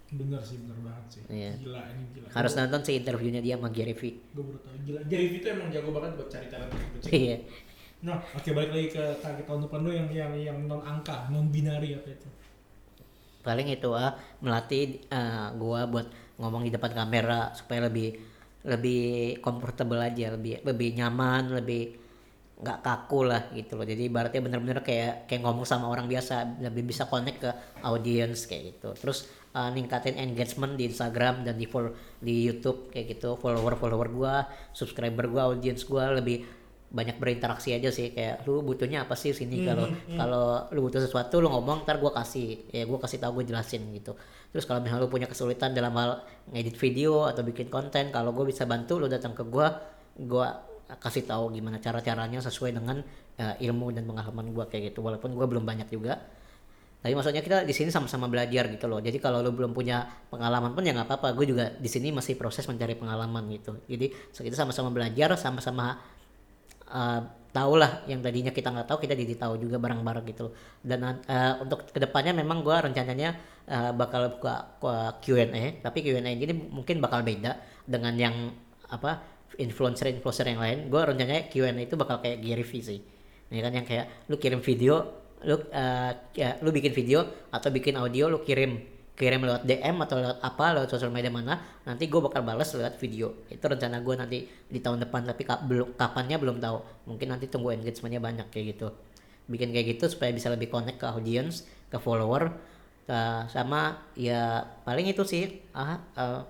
[0.08, 1.22] Bener sih, bener banget sih.
[1.28, 1.52] Iya.
[1.60, 2.28] Gila ini gila.
[2.32, 4.72] harus nonton sih interviewnya dia sama Gary Vee Gue baru tau.
[4.80, 5.00] Gila.
[5.04, 7.06] Jerry V itu emang jago banget buat cari talent gitu.
[7.12, 7.36] iya
[7.98, 11.50] Nah, oke balik lagi ke target tahun depan lu yang yang yang non angka, non
[11.50, 12.28] binari apa itu?
[13.42, 14.12] paling itu ah
[14.44, 16.06] melatih eh, gua buat
[16.38, 18.14] ngomong di depan kamera supaya lebih
[18.66, 21.82] lebih comfortable aja lebih lebih nyaman lebih
[22.58, 23.86] nggak kaku lah gitu loh.
[23.86, 27.50] Jadi ibaratnya bener-bener kayak kayak ngomong sama orang biasa lebih bisa connect ke
[27.86, 28.90] audience kayak gitu.
[28.98, 33.38] Terus eh, ningkatin engagement di Instagram dan di follow di YouTube kayak gitu.
[33.38, 34.34] Follower follower gua
[34.74, 36.42] subscriber gua audience gua lebih
[36.90, 38.10] banyak berinteraksi aja sih.
[38.10, 39.62] Kayak lu butuhnya apa sih sini?
[39.62, 39.86] Kalau
[40.18, 42.74] kalau lu butuh sesuatu lu ngomong ntar gua kasih.
[42.74, 44.18] Ya gua kasih tahu gue jelasin gitu.
[44.50, 48.48] Terus kalau misalnya lu punya kesulitan dalam hal ngedit video atau bikin konten kalau gue
[48.48, 49.78] bisa bantu lu datang ke gua
[50.16, 53.04] gua kasih tahu gimana cara caranya sesuai dengan
[53.36, 56.16] eh, ilmu dan pengalaman gua kayak gitu walaupun gua belum banyak juga
[56.98, 58.98] tapi maksudnya kita di sini sama-sama belajar gitu loh.
[58.98, 60.02] Jadi kalau lu belum punya
[60.34, 61.30] pengalaman pun ya nggak apa-apa.
[61.38, 63.78] Gue juga di sini masih proses mencari pengalaman gitu.
[63.86, 65.94] Jadi kita sama-sama belajar, sama-sama
[66.90, 67.20] uh,
[67.54, 70.50] tahu lah yang tadinya kita nggak tahu kita jadi tahu juga bareng-bareng gitu.
[70.82, 73.30] Dan uh, untuk ke depannya memang gue rencananya
[73.70, 75.78] uh, bakal buka uh, Q&A.
[75.78, 78.34] Tapi Q&A ini mungkin bakal beda dengan yang
[78.90, 80.78] apa influencer-influencer yang lain.
[80.86, 83.00] Gue rencananya Q&A itu bakal kayak Gary Vee sih.
[83.50, 87.22] Ini kan yang kayak lu kirim video lu uh, ya, lu bikin video
[87.54, 88.74] atau bikin audio lu kirim
[89.18, 92.98] kirim lewat DM atau lewat apa lewat sosial media mana nanti gue bakal balas lewat
[93.02, 97.50] video itu rencana gue nanti di tahun depan tapi belum kapannya belum tahu mungkin nanti
[97.50, 98.94] tunggu engagementnya banyak kayak gitu
[99.50, 102.54] bikin kayak gitu supaya bisa lebih connect ke audience ke follower
[103.10, 106.40] uh, sama ya paling itu sih ah uh,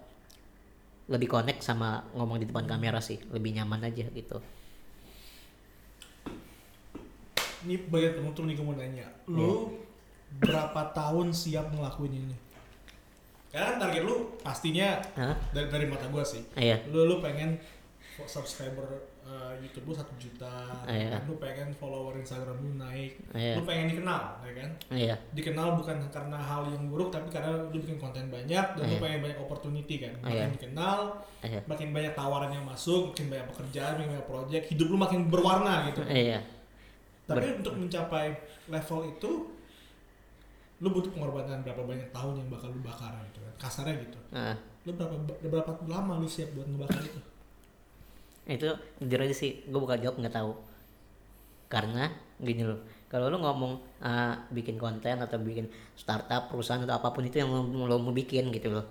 [1.08, 4.38] lebih connect sama ngomong di depan kamera sih lebih nyaman aja gitu
[7.58, 9.02] Ini bagian penutup nih gue mau nanya.
[9.26, 9.74] Lu
[10.38, 12.36] berapa tahun siap ngelakuin ini?
[13.48, 15.36] Karena kan target lu pastinya Hah?
[15.56, 16.44] dari, dari mata gua sih.
[16.54, 17.56] iya Lu lu pengen
[18.26, 18.88] subscriber
[19.22, 21.22] uh, YouTube lu satu juta, Iya.
[21.28, 23.54] lu pengen follower Instagram lu naik, Iya.
[23.54, 24.70] lu pengen dikenal, ya kan?
[24.90, 28.96] iya Dikenal bukan karena hal yang buruk, tapi karena lu bikin konten banyak dan lu
[28.96, 29.02] Iya.
[29.04, 30.12] pengen banyak opportunity kan.
[30.18, 30.54] Makin Iya.
[30.56, 30.98] dikenal,
[31.44, 35.20] iya makin banyak tawaran yang masuk, makin banyak pekerjaan, makin banyak project, hidup lu makin
[35.30, 36.00] berwarna gitu.
[36.08, 36.40] iya
[37.28, 38.32] Tapi untuk mencapai
[38.66, 39.30] level itu,
[40.80, 43.52] lu butuh pengorbanan berapa banyak tahun yang bakal lu bakar gitu kan.
[43.60, 44.18] Kasarnya gitu.
[44.32, 44.56] Ah.
[44.86, 45.12] Lu berapa
[45.44, 47.20] berapa lama lu siap buat ngebakar itu?
[48.48, 48.68] Itu
[49.04, 50.52] jujur aja sih gue bakal jawab nggak tahu.
[51.68, 52.08] Karena
[52.40, 53.72] gini loh kalau lu ngomong
[54.04, 55.64] ah, bikin konten atau bikin
[55.96, 58.84] startup perusahaan atau apa pun itu yang lo, lo mau bikin gitu loh.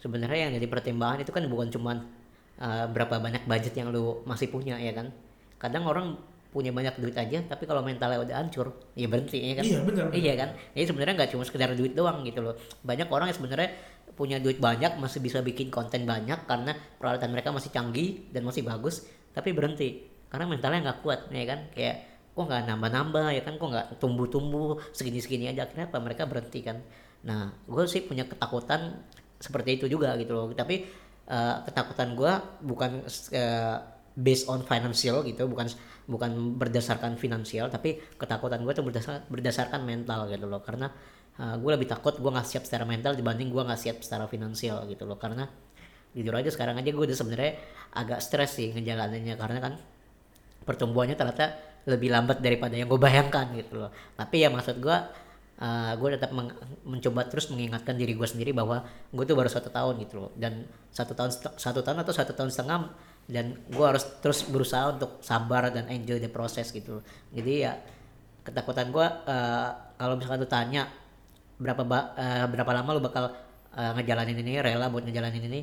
[0.00, 1.96] Sebenarnya yang jadi pertimbangan itu kan bukan cuman
[2.60, 5.12] ah, berapa banyak budget yang lu masih punya ya kan?
[5.60, 6.16] Kadang orang
[6.48, 9.64] punya banyak duit aja tapi kalau mentalnya udah hancur ya berhenti ya kan?
[9.68, 10.16] Iya, benar, benar.
[10.16, 10.48] iya kan?
[10.72, 12.56] Jadi sebenarnya nggak cuma sekedar duit doang gitu loh.
[12.80, 13.68] Banyak orang yang sebenarnya
[14.18, 18.66] punya duit banyak masih bisa bikin konten banyak karena peralatan mereka masih canggih dan masih
[18.66, 20.02] bagus tapi berhenti.
[20.26, 21.60] Karena mentalnya nggak kuat ya kan?
[21.70, 21.96] Kayak
[22.34, 23.54] kok nggak nambah-nambah ya kan?
[23.56, 25.70] Kok nggak tumbuh-tumbuh segini-segini aja.
[25.70, 26.02] Akhirnya apa?
[26.02, 26.82] Mereka berhenti kan?
[27.22, 29.06] Nah gue sih punya ketakutan
[29.38, 30.50] seperti itu juga gitu loh.
[30.50, 30.82] Tapi
[31.30, 32.32] eh, ketakutan gue
[32.66, 33.76] bukan eh,
[34.18, 35.46] based on financial gitu.
[35.46, 35.70] Bukan
[36.08, 40.60] bukan berdasarkan finansial tapi ketakutan gue tuh berdasar, berdasarkan mental gitu loh.
[40.60, 40.90] Karena
[41.38, 45.06] gue lebih takut gue nggak siap secara mental dibanding gue nggak siap secara finansial gitu
[45.06, 45.14] loh.
[45.14, 45.46] Karena
[46.10, 47.52] jujur aja sekarang aja gue udah sebenarnya
[47.94, 49.38] agak stres sih ngejalaninnya.
[49.38, 49.72] Karena kan
[50.66, 51.54] pertumbuhannya ternyata
[51.88, 53.90] lebih lambat daripada yang gue bayangkan gitu loh.
[54.18, 54.96] Tapi ya maksud gue
[55.62, 56.34] uh, gue tetap
[56.82, 58.82] mencoba terus mengingatkan diri gue sendiri bahwa
[59.14, 60.30] gue tuh baru satu tahun gitu loh.
[60.34, 62.78] Dan satu tahun satu tahun atau satu tahun setengah
[63.28, 67.04] dan gue harus terus berusaha untuk sabar dan enjoy the process gitu loh.
[67.30, 67.78] Jadi ya
[68.42, 69.70] ketakutan gue uh,
[70.00, 70.88] kalau misalkan lu tanya
[71.58, 73.34] berapa ba- uh, berapa lama lu bakal
[73.74, 75.62] uh, ngejalanin ini rela buat ngejalanin ini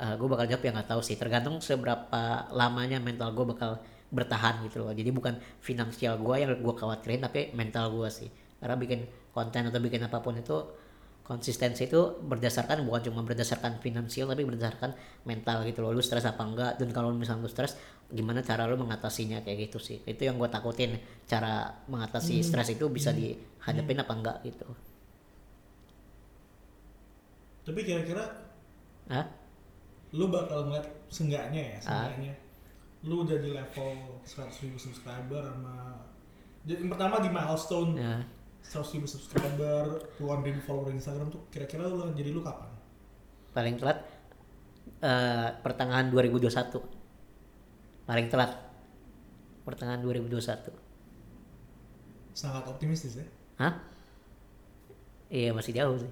[0.00, 1.20] gue bakal jawab ya nggak tahu sih.
[1.20, 4.96] Tergantung seberapa lamanya mental gue bakal bertahan gitu loh.
[4.96, 8.32] Jadi bukan finansial gue yang gue khawatirin tapi mental gue sih.
[8.56, 9.04] Karena bikin
[9.36, 10.56] konten atau bikin apa pun itu
[11.20, 14.96] konsistensi itu berdasarkan bukan cuma berdasarkan finansial tapi berdasarkan
[15.28, 15.92] mental gitu loh.
[15.92, 16.80] Lu stres apa enggak?
[16.80, 17.76] Dan kalau misalnya lu stres
[18.08, 19.44] gimana cara lu mengatasinya?
[19.44, 20.00] Kayak gitu sih.
[20.08, 20.96] Itu yang gue takutin
[21.28, 24.64] cara mengatasi stres itu bisa dihadapin apa enggak gitu
[27.60, 28.24] Tapi kira-kira
[29.06, 29.26] Hah?
[30.10, 31.82] lu bakal ngeliat seenggaknya ya, Ah.
[32.10, 32.34] seenggaknya
[33.00, 33.90] lu udah di level
[34.22, 35.96] 100 ribu subscriber sama
[36.62, 38.20] jadi pertama di milestone Ya.
[38.60, 39.84] 100 ribu subscriber,
[40.14, 42.68] puluhan ribu follower Instagram tuh kira-kira lu akan jadi lu kapan?
[43.50, 43.98] paling telat
[45.00, 46.76] eh, pertengahan 2021
[48.04, 48.52] paling telat
[49.62, 50.70] pertengahan 2021
[52.30, 53.26] Sangat optimistis ya.
[53.58, 53.74] hah
[55.28, 56.10] iya masih jauh sih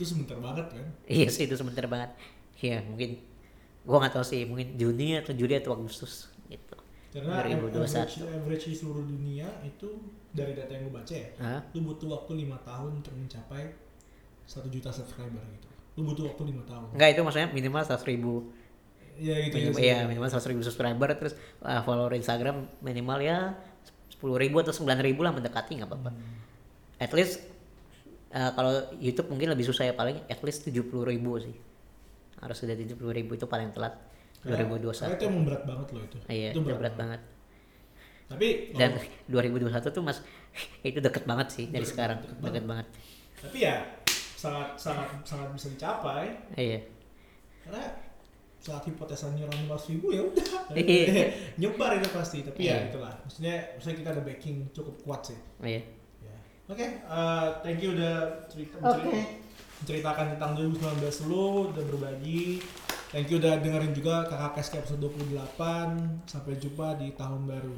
[0.00, 0.86] Itu sebentar banget kan.
[1.04, 2.16] iya sih itu sebentar banget
[2.58, 3.20] iya mungkin
[3.82, 6.76] gua nggak tahu sih mungkin Juni atau Juli atau Agustus gitu
[7.10, 7.84] Karena 2021.
[7.84, 9.88] average, average di seluruh dunia itu
[10.30, 11.60] dari data yang gue baca ya, Hah?
[11.74, 13.74] lu butuh waktu lima tahun untuk mencapai
[14.44, 15.68] satu juta subscriber gitu.
[15.94, 16.94] Lu butuh waktu lima tahun.
[16.94, 18.32] enggak itu maksudnya minimal 100 ribu
[19.18, 19.96] Ya gitu minimal, ya.
[19.96, 23.52] ya minimal 100 ribu subscriber terus uh, follower Instagram minimal ya
[24.16, 26.10] 10 ribu atau 9 ribu lah mendekati nggak apa-apa
[26.96, 27.44] at least
[28.30, 31.54] uh, kalau YouTube mungkin lebih susah ya paling at least 70 ribu sih.
[32.38, 33.94] Harus sudah 70 ribu itu paling telat.
[34.40, 36.18] Karena- Karena itu 2021 emang berat banget loh itu.
[36.26, 37.20] iya itu itu berat banget.
[38.26, 39.04] Tapi dan oh,
[39.36, 40.18] 2021 tuh mas
[40.88, 42.18] itu deket banget sih dari Deket- sekarang.
[42.24, 42.86] deket deket banget.
[43.40, 43.76] Tapi ya
[44.36, 46.26] sangat sangat sangat bisa dicapai.
[46.56, 46.80] Iya.
[47.60, 47.84] Karena
[48.60, 50.48] saat hipotesanya orang 500 ribu ya udah.
[50.80, 51.26] Iya.
[51.56, 52.40] nyebar itu pasti.
[52.40, 52.88] Tapi ya Iya.
[52.88, 53.12] itulah.
[53.20, 55.38] Maksudnya maksudnya kita ada backing cukup kuat sih.
[55.60, 55.82] Iya
[56.70, 59.02] Oke, eh, thank you udah cerita, Oke.
[59.02, 59.38] cerita-
[59.80, 62.62] menceritakan tentang 2019 lu, udah berbagi.
[63.10, 65.98] Thank you udah dengerin juga kakak Keski episode 28.
[66.30, 67.74] Sampai jumpa di tahun baru.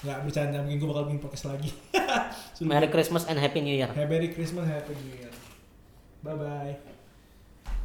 [0.00, 1.68] Nggak bercanda, mungkin gue bakal bikin podcast lagi.
[2.64, 5.32] Merry Christmas and Happy New Year Merry Christmas, Happy New Year.
[6.24, 6.89] Bye-bye.